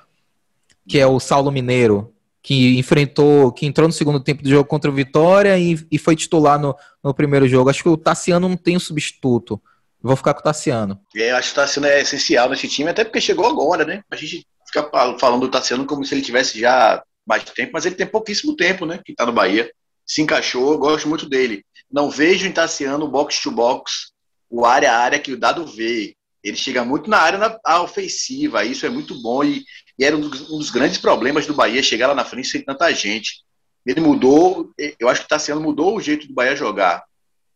[0.86, 2.14] Que é o Saulo Mineiro,
[2.46, 6.16] que enfrentou, que entrou no segundo tempo do jogo contra o Vitória e, e foi
[6.16, 7.72] titular no, no primeiro jogo.
[7.72, 9.60] Acho que o Tassiano não tem um substituto.
[10.00, 11.02] Vou ficar com o Tassiano.
[11.16, 14.04] É, acho que o Tassiano é essencial nesse time, até porque chegou agora, né?
[14.12, 17.96] A gente fica falando do Tassiano como se ele tivesse já mais tempo, mas ele
[17.96, 19.00] tem pouquíssimo tempo, né?
[19.04, 19.68] Que tá no Bahia.
[20.06, 21.66] Se encaixou, gosto muito dele.
[21.92, 24.12] Não vejo em Tassiano box to box,
[24.52, 26.14] o área a área que o dado vê.
[26.46, 29.66] Ele chega muito na área na, ofensiva, isso é muito bom e,
[29.98, 32.64] e era um dos, um dos, grandes problemas do Bahia, chegar lá na frente sem
[32.64, 33.44] tanta gente.
[33.84, 37.04] Ele mudou, eu acho que está sendo mudou o jeito do Bahia jogar.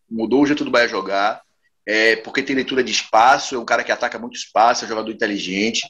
[0.09, 1.39] Mudou o jeito do Bahia jogar,
[1.85, 4.89] é, porque tem leitura de espaço, é um cara que ataca muito espaço, é um
[4.89, 5.87] jogador inteligente,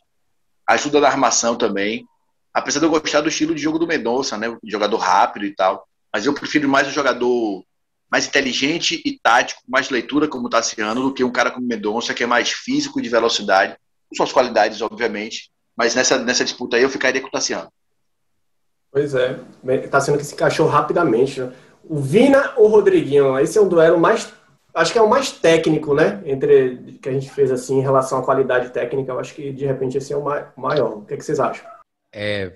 [0.67, 2.05] ajuda na armação também.
[2.53, 5.87] Apesar de eu gostar do estilo de jogo do Mendonça, né, jogador rápido e tal,
[6.11, 7.63] mas eu prefiro mais o jogador
[8.11, 12.13] mais inteligente e tático, mais leitura como o Tassiano, do que um cara como Mendonça,
[12.13, 15.51] que é mais físico e de velocidade, com suas qualidades, obviamente.
[15.77, 17.71] Mas nessa, nessa disputa aí eu ficaria com o Tassiano.
[18.91, 19.39] Pois é,
[19.91, 21.39] Tassiano que se encaixou rapidamente.
[21.39, 21.53] Né?
[21.83, 24.33] O Vina ou o Rodriguinho, esse é um duelo mais.
[24.73, 26.21] Acho que é o mais técnico, né?
[26.25, 29.11] Entre que a gente fez assim em relação à qualidade técnica.
[29.11, 30.23] Eu acho que de repente esse é o
[30.55, 30.97] maior.
[30.97, 31.65] O que, é que vocês acham?
[32.13, 32.51] É,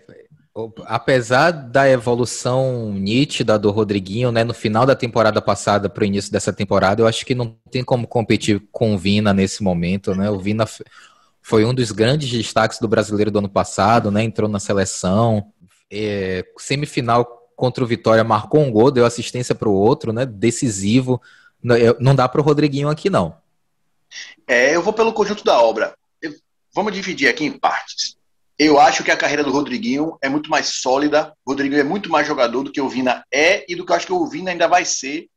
[0.85, 6.31] apesar da evolução nítida do Rodriguinho, né, no final da temporada passada para o início
[6.31, 10.29] dessa temporada, eu acho que não tem como competir com o Vina nesse momento, né?
[10.29, 10.65] O Vina
[11.41, 14.23] foi um dos grandes destaques do brasileiro do ano passado, né?
[14.23, 15.51] Entrou na seleção,
[15.91, 20.25] é, semifinal contra o Vitória, marcou um gol, deu assistência para o outro, né?
[20.25, 21.19] Decisivo.
[21.99, 23.35] Não dá para o Rodriguinho aqui, não.
[24.47, 25.95] É, eu vou pelo conjunto da obra.
[26.75, 28.17] Vamos dividir aqui em partes.
[28.57, 31.33] Eu acho que a carreira do Rodriguinho é muito mais sólida.
[31.45, 33.95] O Rodriguinho é muito mais jogador do que o Vina é e do que eu
[33.95, 35.27] acho que o Vina ainda vai ser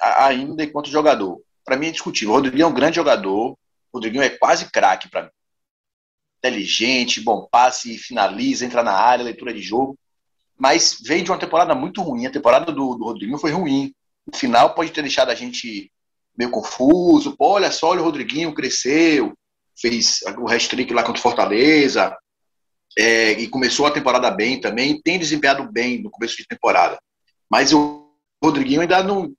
[0.00, 1.40] ainda enquanto jogador.
[1.64, 2.32] Para mim é discutível.
[2.32, 3.52] O Rodriguinho é um grande jogador.
[3.52, 3.58] O
[3.94, 5.30] Rodriguinho é quase craque para mim.
[6.38, 9.96] Inteligente, bom passe, finaliza, entra na área, leitura de jogo.
[10.58, 12.26] Mas veio de uma temporada muito ruim.
[12.26, 13.94] A temporada do, do Rodriguinho foi ruim.
[14.26, 15.90] No final pode ter deixado a gente
[16.36, 17.36] meio confuso.
[17.36, 19.32] Pô, olha só, olha o Rodriguinho cresceu,
[19.80, 22.16] fez o hat-trick lá contra o Fortaleza,
[22.96, 26.98] é, e começou a temporada bem também, tem desempenhado bem no começo de temporada.
[27.50, 28.10] Mas o
[28.42, 29.32] Rodriguinho ainda não,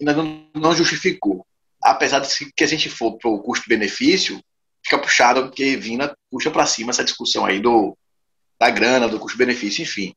[0.00, 1.46] ainda não, não justificou.
[1.82, 4.42] Apesar de que a gente for para o custo-benefício,
[4.82, 7.96] fica puxado, porque Vina puxa para cima essa discussão aí do,
[8.58, 10.12] da grana, do custo-benefício, enfim.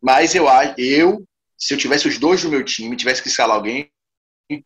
[0.00, 0.46] Mas eu,
[0.78, 1.24] eu,
[1.58, 3.90] se eu tivesse os dois no meu time, tivesse que escalar alguém,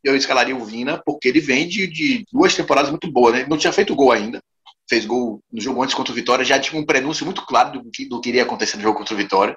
[0.02, 3.40] eu escalaria o Vina, porque ele vem de, de duas temporadas muito boas, né?
[3.40, 4.42] Ele não tinha feito gol ainda.
[4.88, 7.90] Fez gol no jogo antes contra o Vitória, já tinha um prenúncio muito claro do
[7.90, 9.56] que, do que iria acontecer no jogo contra o Vitória.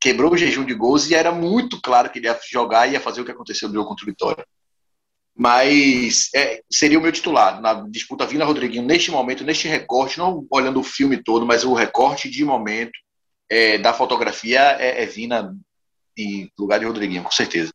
[0.00, 3.00] Quebrou o jejum de gols e era muito claro que ele ia jogar e ia
[3.00, 4.46] fazer o que aconteceu no jogo contra o Vitória.
[5.34, 10.46] Mas é, seria o meu titular na disputa Vina Rodriguinho neste momento, neste recorte, não
[10.50, 12.92] olhando o filme todo, mas o recorte de momento
[13.48, 15.56] é, da fotografia é, é Vina
[16.16, 17.72] em lugar de Rodriguinho, com certeza.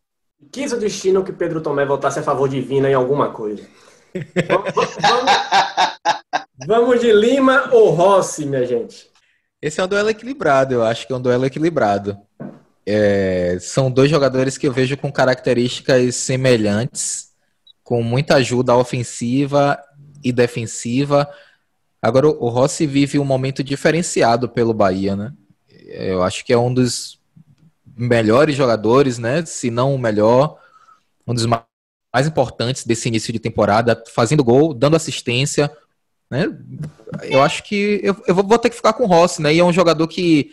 [0.51, 3.63] Quis o destino que Pedro Tomé votasse a favor de Vina em alguma coisa.
[4.47, 4.73] vamos,
[6.65, 9.09] vamos, de Lima ou Rossi, minha gente?
[9.61, 12.17] Esse é um duelo equilibrado, eu acho que é um duelo equilibrado.
[12.85, 17.29] É, são dois jogadores que eu vejo com características semelhantes,
[17.83, 19.77] com muita ajuda ofensiva
[20.23, 21.29] e defensiva.
[22.01, 25.33] Agora, o Rossi vive um momento diferenciado pelo Bahia, né?
[25.87, 27.19] Eu acho que é um dos
[27.95, 29.45] melhores jogadores, né?
[29.45, 30.59] Se não o melhor,
[31.25, 35.71] um dos mais importantes desse início de temporada, fazendo gol, dando assistência,
[36.29, 36.55] né?
[37.23, 39.53] Eu acho que eu, eu vou ter que ficar com o Rossi, né?
[39.53, 40.51] E é um jogador que,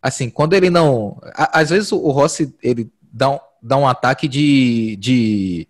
[0.00, 4.96] assim, quando ele não, às vezes o Rossi ele dá um, dá um ataque de,
[4.96, 5.68] de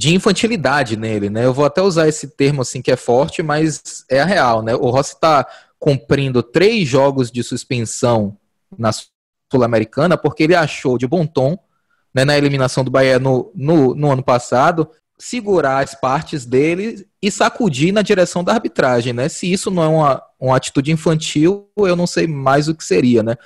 [0.00, 1.44] de infantilidade nele, né?
[1.44, 4.74] Eu vou até usar esse termo assim que é forte, mas é a real, né?
[4.74, 5.46] O Rossi está
[5.78, 8.34] cumprindo três jogos de suspensão
[8.78, 8.90] na
[9.50, 11.58] Sul-Americana, porque ele achou de bom tom,
[12.14, 17.30] né, na eliminação do Bahia no, no, no, ano passado, segurar as partes dele e
[17.30, 19.12] sacudir na direção da arbitragem.
[19.12, 19.28] Né?
[19.28, 23.22] Se isso não é uma, uma atitude infantil, eu não sei mais o que seria,
[23.22, 23.36] né?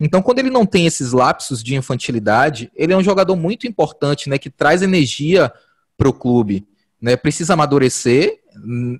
[0.00, 4.28] Então, quando ele não tem esses lapsos de infantilidade, ele é um jogador muito importante,
[4.28, 4.38] né?
[4.38, 5.52] Que traz energia
[5.96, 6.66] para o clube,
[7.02, 7.16] né?
[7.16, 8.38] Precisa amadurecer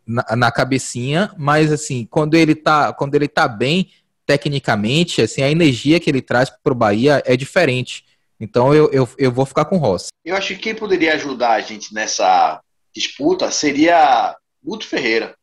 [0.06, 3.90] na, na, cabecinha, mas assim, quando ele tá, quando ele tá bem
[4.28, 8.04] tecnicamente, assim, a energia que ele traz para o Bahia é diferente.
[8.38, 10.08] Então, eu, eu, eu vou ficar com o Rossi.
[10.22, 12.60] Eu acho que quem poderia ajudar a gente nessa
[12.94, 15.34] disputa seria Guto Ferreira.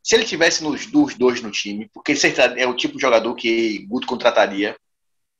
[0.00, 2.14] Se ele tivesse nos dos dois no time, porque
[2.56, 4.76] é o tipo de jogador que Guto contrataria,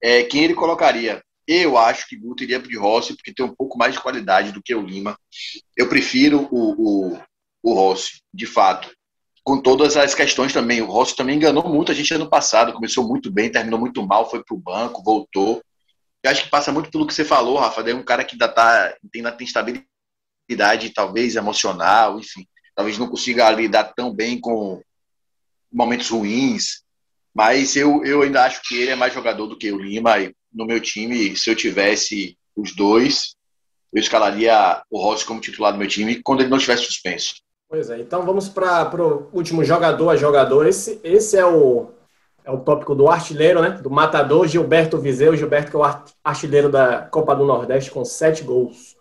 [0.03, 1.23] é, quem ele colocaria?
[1.47, 4.63] Eu acho que Guto iria de Rossi, porque tem um pouco mais de qualidade do
[4.63, 5.17] que o Lima.
[5.77, 7.21] Eu prefiro o, o,
[7.63, 8.91] o Rossi, de fato.
[9.45, 10.81] Com todas as questões também.
[10.81, 12.73] O Rossi também enganou muito a gente ano passado.
[12.73, 15.63] Começou muito bem, terminou muito mal, foi para o banco, voltou.
[16.23, 17.81] Eu acho que passa muito pelo que você falou, Rafa.
[17.83, 23.51] É um cara que ainda tá, tem, tem estabilidade, talvez emocional, enfim talvez não consiga
[23.51, 24.83] lidar tão bem com
[25.73, 26.83] momentos ruins,
[27.35, 30.19] mas eu, eu ainda acho que ele é mais jogador do que o Lima.
[30.19, 33.35] E no meu time, se eu tivesse os dois,
[33.93, 37.37] eu escalaria o Rossi como titular do meu time quando ele não tivesse suspenso.
[37.73, 40.67] Pois é, então vamos para o último jogador a jogador.
[40.67, 41.91] Esse, esse é o,
[42.45, 43.71] é o tópico do artilheiro, né?
[43.71, 45.35] Do matador Gilberto Viseu.
[45.35, 48.95] Gilberto, que é o artilheiro da Copa do Nordeste, com sete gols.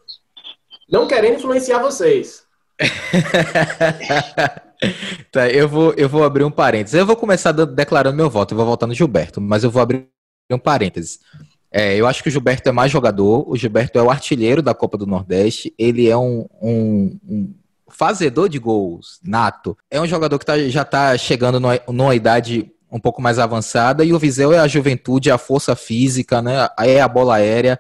[0.89, 2.45] Não querendo influenciar vocês,
[5.33, 6.97] tá, eu vou, eu vou abrir um parênteses.
[6.97, 10.07] Eu vou começar declarando meu voto, eu vou votar no Gilberto, mas eu vou abrir
[10.49, 11.19] um parênteses.
[11.69, 14.73] É, eu acho que o Gilberto é mais jogador, o Gilberto é o artilheiro da
[14.73, 17.53] Copa do Nordeste, ele é um, um, um
[17.91, 19.77] fazedor de gols nato.
[19.89, 24.03] É um jogador que tá, já está chegando numa, numa idade um pouco mais avançada,
[24.03, 26.67] e o Viseu é a juventude, a força física, né?
[26.79, 27.79] É a bola aérea.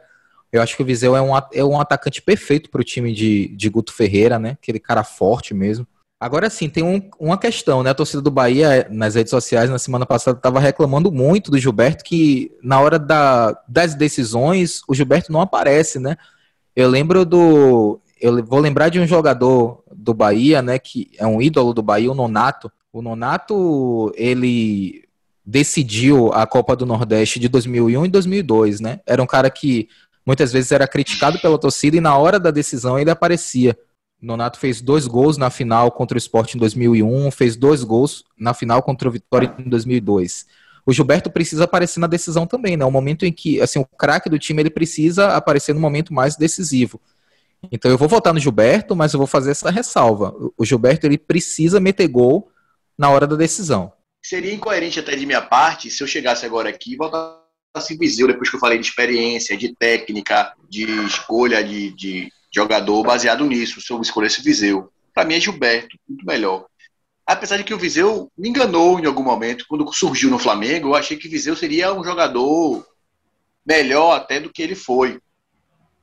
[0.51, 3.49] Eu acho que o Viseu é um, é um atacante perfeito para o time de,
[3.49, 4.51] de Guto Ferreira, né?
[4.51, 5.85] Aquele cara forte mesmo.
[6.19, 7.89] Agora sim, tem um, uma questão, né?
[7.89, 12.03] A torcida do Bahia, nas redes sociais, na semana passada, estava reclamando muito do Gilberto,
[12.03, 16.15] que na hora da, das decisões, o Gilberto não aparece, né?
[16.75, 17.99] Eu lembro do.
[18.21, 20.79] Eu vou lembrar de um jogador do Bahia, né?
[20.79, 22.71] Que é um ídolo do Bahia, o Nonato.
[22.91, 25.05] O Nonato, ele
[25.45, 28.99] decidiu a Copa do Nordeste de 2001 e 2002, né?
[29.05, 29.87] Era um cara que
[30.25, 33.77] muitas vezes era criticado pela torcida e na hora da decisão ele aparecia.
[34.21, 38.53] Nonato fez dois gols na final contra o Sport em 2001, fez dois gols na
[38.53, 40.45] final contra o Vitória em 2002.
[40.85, 42.85] O Gilberto precisa aparecer na decisão também, né?
[42.85, 46.35] O momento em que, assim, o craque do time ele precisa aparecer no momento mais
[46.35, 46.99] decisivo.
[47.71, 50.33] Então eu vou votar no Gilberto, mas eu vou fazer essa ressalva.
[50.57, 52.49] O Gilberto ele precisa meter gol
[52.97, 53.91] na hora da decisão.
[54.23, 57.41] Seria incoerente até de minha parte se eu chegasse agora aqui e votar
[57.73, 63.03] assim Viseu, depois que eu falei de experiência, de técnica, de escolha de, de jogador
[63.03, 64.91] baseado nisso, se eu escolhesse Viseu.
[65.13, 66.65] Para mim é Gilberto, muito melhor.
[67.25, 70.95] Apesar de que o Viseu me enganou em algum momento, quando surgiu no Flamengo, eu
[70.95, 72.85] achei que Viseu seria um jogador
[73.65, 75.19] melhor até do que ele foi,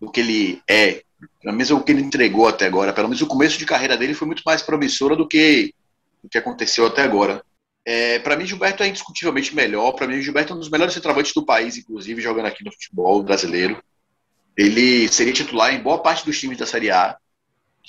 [0.01, 1.03] do que ele é.
[1.41, 2.93] Pelo menos o que ele entregou até agora.
[2.93, 5.75] Pelo menos o começo de carreira dele foi muito mais promissora do que
[6.23, 7.43] o que aconteceu até agora.
[7.85, 9.93] É, para mim, Gilberto é indiscutivelmente melhor.
[9.93, 13.23] Para mim, Gilberto é um dos melhores centroavantes do país, inclusive, jogando aqui no futebol
[13.23, 13.83] brasileiro.
[14.57, 17.17] Ele seria titular em boa parte dos times da Série A,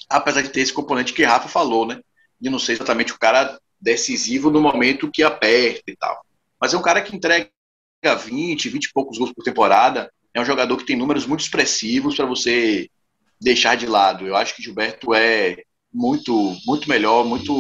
[0.08, 2.00] apesar de ter esse componente que Rafa falou, né?
[2.40, 6.24] De não ser exatamente o cara decisivo no momento que aperta e tal.
[6.62, 7.50] Mas é um cara que entrega
[8.04, 10.12] 20, 20 e poucos gols por temporada.
[10.34, 12.90] É um jogador que tem números muito expressivos para você
[13.40, 14.26] deixar de lado.
[14.26, 15.58] Eu acho que Gilberto é
[15.94, 17.54] muito, muito melhor, muito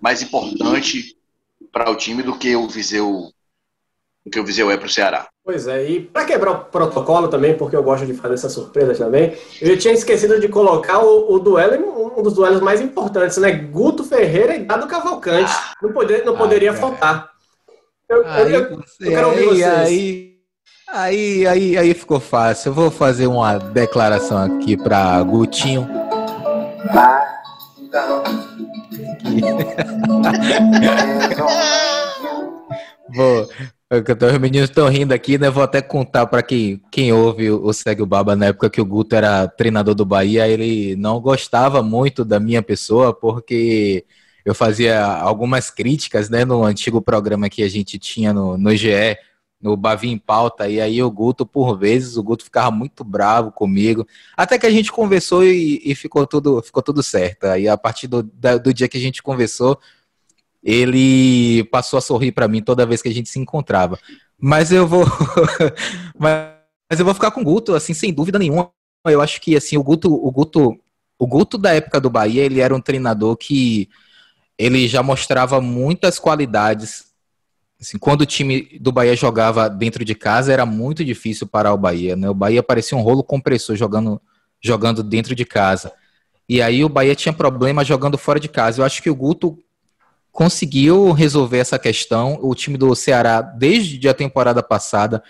[0.00, 1.16] mais importante
[1.72, 3.30] para o time do que o Viseu
[4.24, 5.28] do que o Viseu é para o Ceará.
[5.44, 8.96] Pois é, e para quebrar o protocolo também, porque eu gosto de fazer essas surpresas
[8.96, 13.52] também, eu tinha esquecido de colocar o, o duelo, um dos duelos mais importantes, né?
[13.52, 15.52] Guto Ferreira e Dado Cavalcante.
[15.52, 17.30] Ah, não, poder, não poderia ai, faltar.
[18.08, 19.64] Eu, aí, eu, você, eu quero ouvir aí, vocês.
[19.64, 20.33] Aí,
[20.94, 22.70] aí, aí, aí ficou fácil.
[22.70, 25.88] Eu vou fazer uma declaração aqui para Gutinho.
[26.90, 27.42] Ah,
[31.36, 32.64] não.
[33.14, 33.48] Vou.
[33.90, 35.48] Os meninos estão rindo aqui, né?
[35.48, 38.84] Vou até contar para quem, quem ouve o Segue o Baba na época que o
[38.84, 44.04] Guto era treinador do Bahia, ele não gostava muito da minha pessoa, porque
[44.44, 49.16] eu fazia algumas críticas, né, no antigo programa que a gente tinha no, no GE,
[49.64, 53.50] no Bavi em pauta, e aí o Guto, por vezes, o Guto ficava muito bravo
[53.50, 54.06] comigo,
[54.36, 57.44] até que a gente conversou e, e ficou, tudo, ficou tudo certo.
[57.44, 59.80] Aí a partir do, do dia que a gente conversou,
[60.62, 63.98] ele passou a sorrir para mim toda vez que a gente se encontrava.
[64.38, 65.06] Mas eu vou.
[66.18, 66.52] mas
[66.98, 68.70] eu vou ficar com o Guto, assim, sem dúvida nenhuma.
[69.06, 70.78] Eu acho que assim, o Guto, o Guto,
[71.18, 73.88] o Guto da época do Bahia, ele era um treinador que
[74.58, 77.13] ele já mostrava muitas qualidades.
[77.84, 81.76] Assim, quando o time do Bahia jogava dentro de casa, era muito difícil parar o
[81.76, 82.16] Bahia.
[82.16, 82.30] Né?
[82.30, 84.18] O Bahia parecia um rolo compressor jogando,
[84.58, 85.92] jogando dentro de casa.
[86.48, 88.80] E aí o Bahia tinha problema jogando fora de casa.
[88.80, 89.58] Eu acho que o Guto
[90.32, 92.38] conseguiu resolver essa questão.
[92.40, 95.22] O time do Ceará, desde a temporada passada,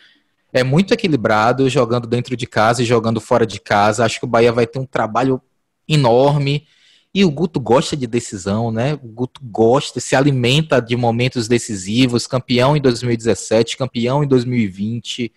[0.52, 4.04] é muito equilibrado, jogando dentro de casa e jogando fora de casa.
[4.04, 5.42] Acho que o Bahia vai ter um trabalho
[5.88, 6.68] enorme.
[7.14, 8.94] E o Guto gosta de decisão, né?
[8.94, 15.32] O Guto gosta, se alimenta de momentos decisivos, campeão em 2017, campeão em 2020.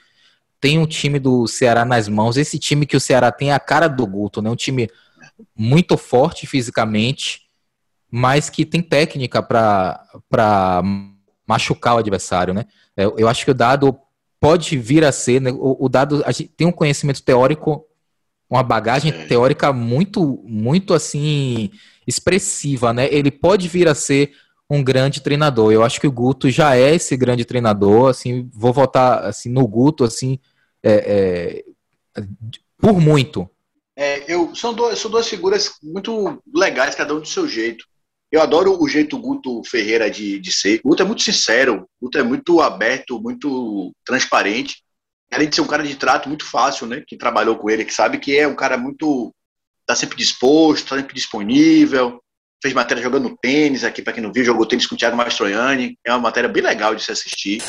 [0.59, 2.35] Tem um time do Ceará nas mãos.
[2.35, 4.49] Esse time que o Ceará tem é a cara do Guto, né?
[4.49, 4.89] Um time
[5.55, 7.43] muito forte fisicamente,
[8.09, 10.81] mas que tem técnica para
[11.47, 12.65] machucar o adversário, né?
[12.95, 13.95] Eu, eu, acho que o dado
[14.39, 15.51] pode vir a ser, né?
[15.51, 15.87] o,
[16.25, 17.86] a gente tem um conhecimento teórico
[18.49, 19.25] uma bagagem é.
[19.25, 21.69] teórica muito, muito assim
[22.05, 23.07] expressiva, né?
[23.11, 24.31] Ele pode vir a ser
[24.69, 25.71] um grande treinador.
[25.71, 28.09] Eu acho que o Guto já é esse grande treinador.
[28.09, 30.39] Assim, vou votar assim no Guto, assim,
[30.81, 31.63] é,
[32.15, 32.23] é,
[32.77, 33.49] por muito.
[33.95, 37.85] É, eu são, dois, são duas figuras muito legais, cada um do seu jeito.
[38.31, 40.79] Eu adoro o jeito Guto Ferreira de, de ser.
[40.83, 44.83] O Guto é muito sincero, o Guto é muito aberto, muito transparente
[45.31, 47.03] além de ser um cara de trato muito fácil, né?
[47.05, 49.33] Que trabalhou com ele, que sabe que é um cara muito.
[49.85, 52.21] tá sempre disposto, tá sempre disponível.
[52.61, 55.97] Fez matéria jogando tênis aqui, para quem não viu, jogou tênis com o Thiago Mastroianni.
[56.05, 57.61] É uma matéria bem legal de se assistir.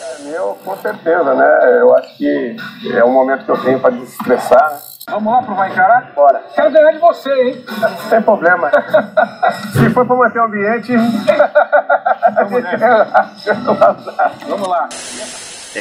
[0.00, 1.80] É, eu, com certeza, né?
[1.80, 2.56] Eu acho que
[2.92, 4.80] é um momento que eu tenho para desestressar.
[5.08, 6.12] Vamos lá pro Vai Encarar?
[6.14, 6.42] Bora.
[6.52, 7.64] Quero ganhar de você, hein?
[8.10, 8.70] Tem problema.
[9.72, 10.96] Se for para manter o ambiente.
[12.34, 12.64] Vamos.
[14.48, 14.88] Vamos lá.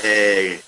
[0.04, 0.60] É,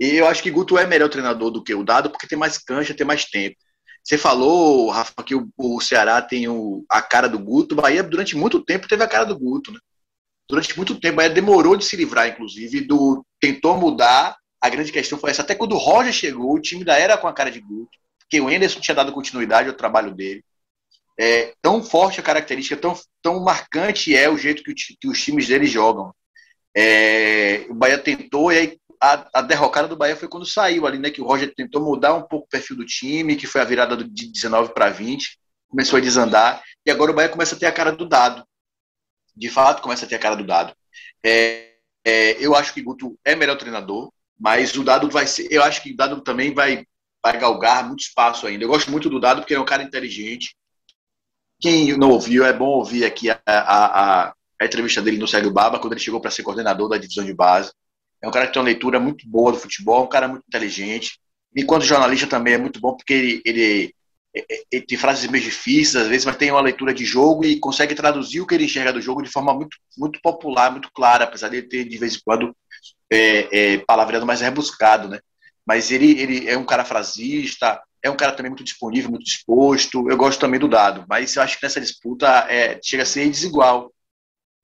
[0.00, 2.58] e eu acho que Guto é melhor treinador do que o Dado, porque tem mais
[2.58, 3.56] cancha, tem mais tempo.
[4.02, 7.74] Você falou, Rafa, que o, o Ceará tem o, a cara do Guto.
[7.74, 9.70] O Bahia, durante muito tempo, teve a cara do Guto.
[9.70, 9.78] Né?
[10.48, 13.24] Durante muito tempo, o Bahia demorou de se livrar, inclusive, do.
[13.40, 14.36] Tentou mudar.
[14.60, 15.42] A grande questão foi essa.
[15.42, 18.40] Até quando o Roger chegou, o time da era com a cara de Guto, porque
[18.40, 20.44] o Enderson tinha dado continuidade ao trabalho dele.
[21.18, 25.22] É, tão forte a característica, tão, tão marcante é o jeito que, o, que os
[25.22, 26.12] times dele jogam.
[26.74, 30.98] É, o Bahia tentou, e aí a, a, derrocada do Bahia foi quando saiu ali,
[30.98, 31.10] né?
[31.10, 33.96] Que o Roger tentou mudar um pouco o perfil do time, que foi a virada
[33.96, 37.72] de 19 para 20, começou a desandar, e agora o Bahia começa a ter a
[37.72, 38.44] cara do dado.
[39.34, 40.74] De fato, começa a ter a cara do dado.
[41.24, 41.72] É,
[42.04, 45.48] é, eu acho que Guto é melhor treinador, mas o dado vai ser.
[45.50, 46.86] Eu acho que o dado também vai,
[47.22, 48.64] vai galgar muito espaço ainda.
[48.64, 50.54] Eu gosto muito do dado porque é um cara inteligente.
[51.60, 55.50] Quem não ouviu, é bom ouvir aqui a, a, a a entrevista dele no Sérgio
[55.50, 57.72] Baba, quando ele chegou para ser coordenador da divisão de base.
[58.22, 61.18] É um cara que tem uma leitura muito boa do futebol, um cara muito inteligente.
[61.54, 63.94] E jornalista também é muito bom, porque ele, ele,
[64.70, 67.94] ele tem frases meio difíceis, às vezes, mas tem uma leitura de jogo e consegue
[67.94, 71.48] traduzir o que ele enxerga do jogo de forma muito, muito popular, muito clara, apesar
[71.48, 72.56] de ele ter, de vez em quando,
[73.10, 75.18] é, é, mais rebuscado, né?
[75.66, 80.08] Mas ele, ele é um cara frasista, é um cara também muito disponível, muito disposto.
[80.08, 83.28] Eu gosto também do dado, mas eu acho que nessa disputa é, chega a ser
[83.28, 83.92] desigual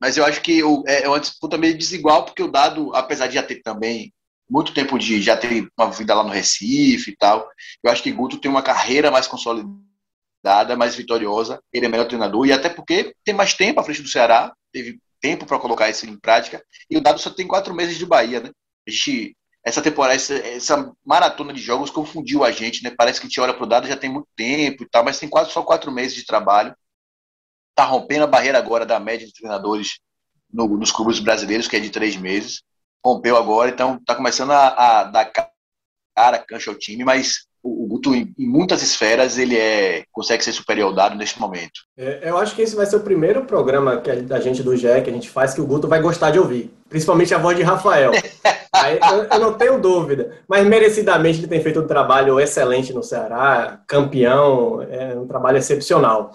[0.01, 3.35] mas eu acho que é, é uma disputa meio desigual, porque o Dado, apesar de
[3.35, 4.13] já ter também
[4.49, 7.49] muito tempo de já ter uma vida lá no Recife e tal,
[7.83, 12.47] eu acho que Guto tem uma carreira mais consolidada, mais vitoriosa, ele é melhor treinador,
[12.47, 16.07] e até porque tem mais tempo à frente do Ceará, teve tempo para colocar isso
[16.07, 18.51] em prática, e o Dado só tem quatro meses de Bahia, né?
[18.87, 22.91] A gente, essa temporada, essa, essa maratona de jogos confundiu a gente, né?
[22.97, 25.19] Parece que a gente olha para o Dado já tem muito tempo e tal, mas
[25.19, 26.75] tem quase só quatro meses de trabalho,
[27.79, 30.01] está rompendo a barreira agora da média de treinadores
[30.53, 32.63] no, nos clubes brasileiros, que é de três meses.
[33.05, 35.31] Rompeu agora, então está começando a, a, dar
[36.17, 40.43] cara, cancha ao time, mas o, o Guto, em, em, muitas esferas, ele é, consegue
[40.43, 41.81] ser superior ao dado neste momento.
[41.97, 44.77] É, eu acho que esse vai ser o primeiro programa que a, da gente do
[44.77, 47.57] GE que a gente faz que o Guto vai gostar de ouvir, principalmente a voz
[47.57, 48.11] de Rafael.
[48.75, 53.03] Aí, eu, eu, não tenho dúvida, mas merecidamente ele tem feito um trabalho excelente no
[53.03, 56.33] Ceará, campeão, é um trabalho excepcional.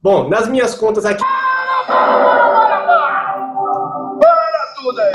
[0.00, 1.22] Bom, nas minhas contas aqui.
[1.86, 2.26] Para
[4.76, 5.12] tudo aí!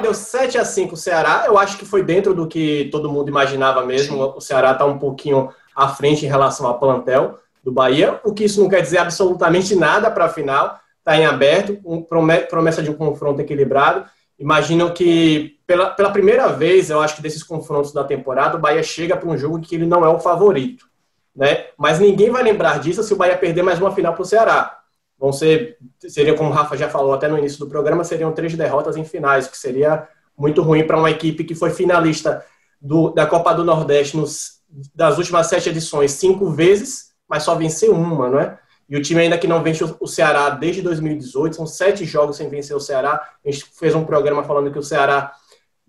[0.00, 1.44] Deu 7 a 5 o Ceará.
[1.46, 4.16] Eu acho que foi dentro do que todo mundo imaginava mesmo.
[4.16, 4.32] Sim.
[4.36, 8.44] O Ceará está um pouquinho à frente em relação ao plantel do Bahia, o que
[8.44, 10.80] isso não quer dizer absolutamente nada para a final.
[10.98, 14.04] Está em aberto, um, promessa de um confronto equilibrado.
[14.38, 18.82] Imagino que, pela, pela primeira vez, eu acho que desses confrontos da temporada, o Bahia
[18.82, 20.91] chega para um jogo que ele não é o favorito
[21.34, 21.66] né?
[21.78, 24.78] Mas ninguém vai lembrar disso se o Bahia perder mais uma final para o Ceará.
[25.18, 28.54] Vão ser, seria como o Rafa já falou até no início do programa, seriam três
[28.54, 32.44] derrotas em finais, que seria muito ruim para uma equipe que foi finalista
[32.80, 34.60] do, da Copa do Nordeste nos,
[34.94, 38.58] das últimas sete edições cinco vezes, mas só venceu uma, não é?
[38.88, 42.48] E o time ainda que não vence o Ceará desde 2018, são sete jogos sem
[42.48, 43.26] vencer o Ceará.
[43.44, 45.32] A gente fez um programa falando que o Ceará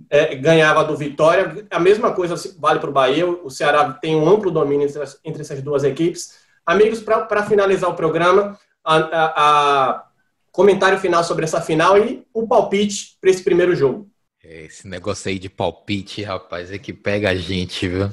[0.09, 1.65] é, ganhava do Vitória.
[1.69, 3.27] A mesma coisa vale para o Bahia.
[3.27, 6.35] O Ceará tem um amplo domínio entre, entre essas duas equipes.
[6.65, 10.03] Amigos, para finalizar o programa, a, a, a,
[10.51, 14.07] comentário final sobre essa final e o palpite para esse primeiro jogo.
[14.43, 18.09] Esse negócio aí de palpite, rapaz, é que pega a gente, viu?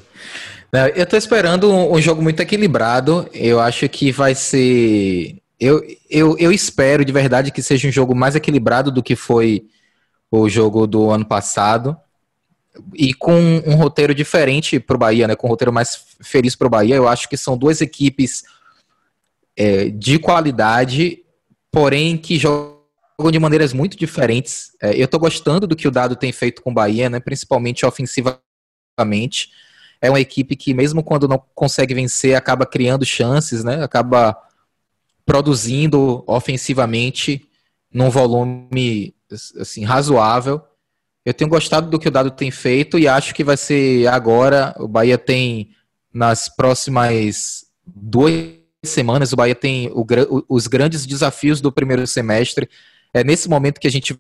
[0.95, 3.29] Eu tô esperando um, um jogo muito equilibrado.
[3.33, 5.37] Eu acho que vai ser.
[5.59, 9.65] Eu, eu, eu espero de verdade que seja um jogo mais equilibrado do que foi
[10.31, 11.97] o jogo do ano passado.
[12.95, 13.35] E com
[13.67, 15.35] um roteiro diferente para o Bahia, né?
[15.35, 16.95] Com um roteiro mais feliz para o Bahia.
[16.95, 18.45] Eu acho que são duas equipes
[19.57, 21.23] é, de qualidade,
[21.71, 22.81] porém que jogam
[23.31, 24.71] de maneiras muito diferentes.
[24.81, 27.85] É, eu estou gostando do que o Dado tem feito com o Bahia, né, principalmente
[27.85, 29.51] ofensivamente.
[30.01, 34.35] É uma equipe que, mesmo quando não consegue vencer, acaba criando chances, né, acaba
[35.27, 37.47] produzindo ofensivamente
[37.93, 39.15] num volume
[39.59, 40.63] assim, razoável.
[41.25, 44.75] Eu tenho gostado do que o Dado tem feito e acho que vai ser agora.
[44.79, 45.71] O Bahia tem,
[46.13, 50.05] nas próximas duas semanas, o Bahia tem o,
[50.49, 52.69] os grandes desafios do primeiro semestre.
[53.13, 54.19] É nesse momento que a gente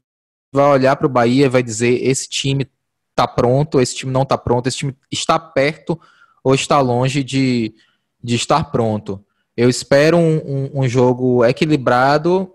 [0.52, 2.68] vai olhar para o Bahia e vai dizer: esse time
[3.10, 5.98] está pronto, esse time não está pronto, esse time está perto
[6.44, 7.74] ou está longe de,
[8.22, 9.24] de estar pronto.
[9.56, 12.52] Eu espero um, um, um jogo equilibrado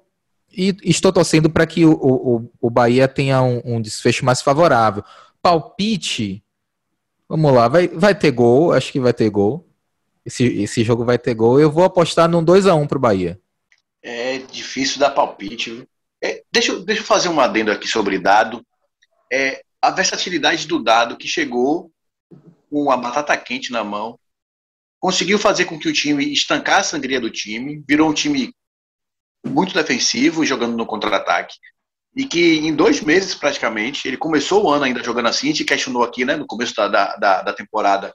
[0.56, 5.04] e estou torcendo para que o, o, o Bahia tenha um, um, desfecho mais favorável.
[5.42, 6.44] Palpite,
[7.28, 9.68] vamos lá, vai, vai ter gol, acho que vai ter gol.
[10.26, 11.60] Esse, esse jogo vai ter gol.
[11.60, 13.40] Eu vou apostar num 2x1 pro Bahia.
[14.02, 15.88] É difícil dar palpite, viu?
[16.24, 18.66] É, deixa, deixa eu fazer um adendo aqui sobre dado.
[19.32, 21.92] É, a versatilidade do dado que chegou
[22.70, 24.20] com a batata quente na mão,
[25.00, 28.52] conseguiu fazer com que o time estancasse a sangria do time, virou um time
[29.46, 31.56] muito defensivo jogando no contra-ataque.
[32.16, 35.66] E que em dois meses, praticamente, ele começou o ano ainda jogando assim, a gente
[35.66, 38.14] questionou aqui, né, no começo da, da, da temporada,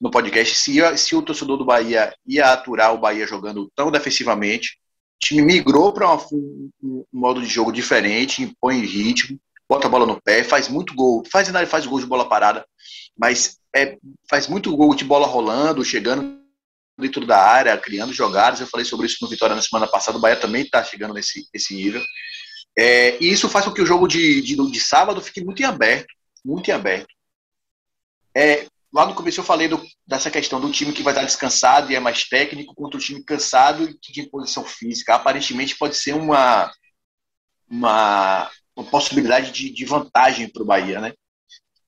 [0.00, 4.78] no podcast, se, se o torcedor do Bahia ia aturar o Bahia jogando tão defensivamente.
[5.16, 10.06] O time migrou para um, um, modo de jogo diferente, impõe ritmo, bota a bola
[10.06, 12.64] no pé, faz muito gol, faz faz gol de bola parada,
[13.18, 13.96] mas é,
[14.30, 16.38] faz muito gol de bola rolando, chegando
[16.98, 18.60] dentro da área, criando jogadas.
[18.60, 20.18] Eu falei sobre isso no Vitória na semana passada.
[20.18, 22.02] O Bahia também está chegando nesse, nesse nível.
[22.76, 25.64] É, e isso faz com que o jogo de, de, de, sábado fique muito em
[25.64, 26.12] aberto,
[26.44, 27.08] muito em aberto.
[28.36, 31.90] É, lá no começo eu falei do, dessa questão do time que vai estar descansado
[31.90, 35.14] e é mais técnico contra o time cansado e que tem posição física.
[35.14, 36.70] Aparentemente pode ser uma,
[37.68, 41.12] uma, uma possibilidade de, de vantagem para o Bahia, né?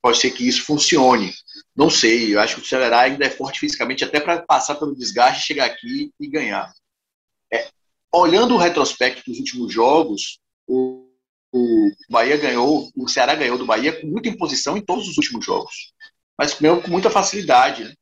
[0.02, 1.32] Pode ser que isso funcione.
[1.76, 4.96] Não sei, eu acho que o Ceará ainda é forte fisicamente até para passar pelo
[4.96, 6.72] desgaste, chegar aqui e ganhar.
[7.52, 7.68] É,
[8.12, 11.06] olhando o retrospecto dos últimos jogos, o,
[11.52, 15.44] o Bahia ganhou, o Ceará ganhou do Bahia com muita imposição em todos os últimos
[15.44, 15.92] jogos
[16.40, 17.92] mas comeu com muita facilidade, né?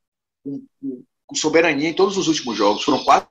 [0.45, 2.85] com, com, com, soberania em todos os últimos jogos.
[2.85, 3.29] Foram quatro,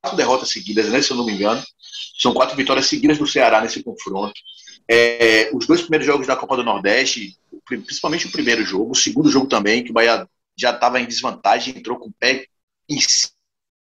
[0.00, 1.62] quatro, derrotas seguidas, né, se eu não me engano.
[2.18, 4.32] São quatro vitórias seguidas do Ceará nesse confronto.
[4.90, 7.36] É, os dois primeiros jogos da Copa do Nordeste,
[7.68, 11.76] principalmente o primeiro jogo, o segundo jogo também, que o Bahia já estava em desvantagem,
[11.76, 12.46] entrou com o pé
[12.88, 12.98] em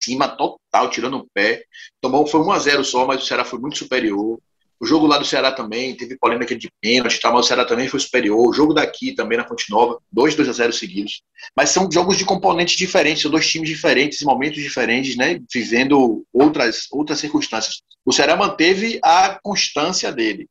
[0.03, 1.63] cima total, tirando o pé.
[1.99, 4.39] Tomou, foi 1 a 0 só, mas o Ceará foi muito superior.
[4.79, 7.87] O jogo lá do Ceará também teve polêmica de pênalti, tá, mas o Ceará também
[7.87, 8.49] foi superior.
[8.49, 11.21] O jogo daqui também na Fonte Nova, 2 2 a 0 seguidos.
[11.55, 16.87] Mas são jogos de componentes diferentes, são dois times diferentes, momentos diferentes, né, vivendo outras
[16.91, 17.83] outras circunstâncias.
[18.03, 20.49] O Ceará manteve a constância dele.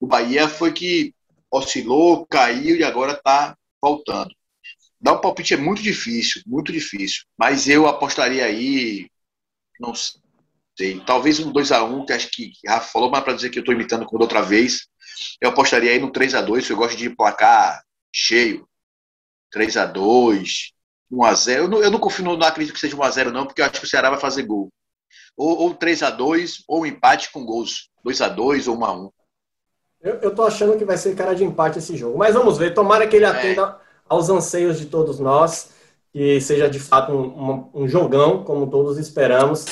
[0.00, 1.13] O Bahia foi que
[1.56, 4.34] oscilou, caiu e agora está voltando.
[5.00, 7.24] Dar um palpite é muito difícil, muito difícil.
[7.38, 9.08] Mas eu apostaria aí,
[9.78, 11.00] não sei.
[11.06, 14.04] Talvez um 2x1, que acho que Rafa falou, mas para dizer que eu estou imitando
[14.06, 14.88] como da outra vez,
[15.40, 17.82] eu apostaria aí no 3x2, eu gosto de placar
[18.12, 18.66] cheio.
[19.54, 20.72] 3x2,
[21.12, 21.56] 1x0.
[21.56, 23.86] Eu não, eu não confio, não acredito que seja 1x0, não, porque eu acho que
[23.86, 24.72] o Ceará vai fazer gol.
[25.36, 27.88] Ou, ou 3x2, ou um empate com gols.
[28.04, 29.12] 2x2 ou 1x1.
[30.04, 32.18] Eu, eu tô achando que vai ser cara de empate esse jogo.
[32.18, 32.74] Mas vamos ver.
[32.74, 33.28] Tomara que ele é.
[33.28, 33.74] atenda é.
[34.06, 35.70] aos anseios de todos nós.
[36.12, 39.64] Que seja de fato um, um, um jogão, como todos esperamos.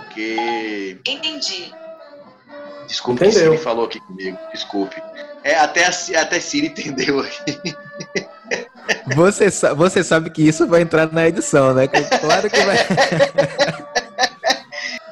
[0.00, 0.98] Porque.
[1.06, 1.72] Entendi.
[2.88, 3.52] Desculpe entendeu.
[3.52, 4.36] que Siri falou aqui comigo.
[4.52, 5.00] Desculpe.
[5.44, 7.60] É, até, até Siri entendeu aqui.
[9.14, 11.88] Você, você sabe que isso vai entrar na edição, né?
[11.88, 12.76] Claro que vai.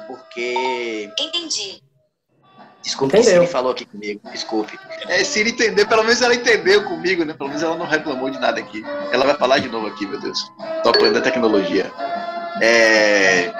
[0.07, 1.09] Porque.
[1.19, 1.81] Entendi.
[2.81, 3.41] Desculpe, Entendeu.
[3.41, 4.21] Siri falou aqui comigo.
[4.31, 4.79] Desculpe.
[5.07, 7.33] É, Siri entendeu, pelo menos ela entendeu comigo, né?
[7.33, 8.83] Pelo menos ela não reclamou de nada aqui.
[9.11, 10.39] Ela vai falar de novo aqui, meu Deus.
[10.83, 11.91] Tô apoiando a tecnologia.
[12.61, 13.51] É.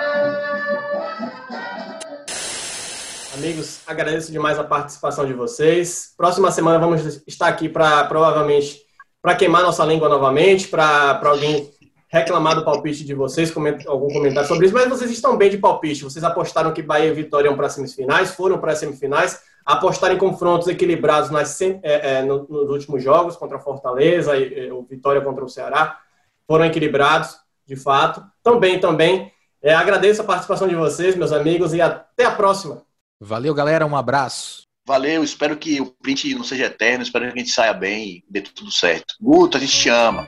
[3.35, 6.13] Amigos, agradeço demais a participação de vocês.
[6.17, 8.79] Próxima semana vamos estar aqui para provavelmente
[9.21, 11.71] para queimar nossa língua novamente, para alguém
[12.07, 15.57] reclamar do palpite de vocês, coment, algum comentário sobre isso, mas vocês estão bem de
[15.57, 16.03] palpite.
[16.03, 20.67] Vocês apostaram que Bahia e Vitória iam para semifinais, foram para semifinais, apostaram em confrontos
[20.67, 25.21] equilibrados nas, é, é, no- nos últimos jogos contra a Fortaleza e, e o Vitória
[25.21, 25.99] contra o Ceará.
[26.45, 28.21] Foram equilibrados, de fato.
[28.43, 29.31] Também, também.
[29.61, 32.81] É, agradeço a participação de vocês, meus amigos, e até a próxima.
[33.21, 33.85] Valeu, galera.
[33.85, 34.63] Um abraço.
[34.85, 38.23] Valeu, espero que o print não seja eterno, espero que a gente saia bem e
[38.27, 39.13] dê tudo certo.
[39.21, 40.27] Guto, a gente te ama.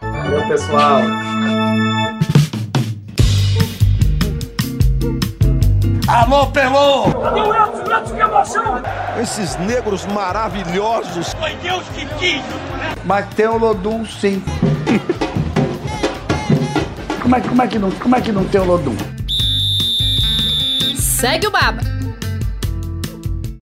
[0.00, 1.02] Valeu, pessoal.
[6.08, 7.12] Alô, Pelô!
[7.20, 7.82] Cadê o Edson?
[7.82, 8.82] Edson, que emoção!
[9.20, 11.34] Esses negros maravilhosos.
[11.34, 12.42] Foi Deus que quis!
[13.04, 14.42] Mas tem o Lodum, sim.
[17.20, 18.96] como, é, como, é que não, como é que não tem o Lodum?
[20.96, 21.96] Segue o Baba.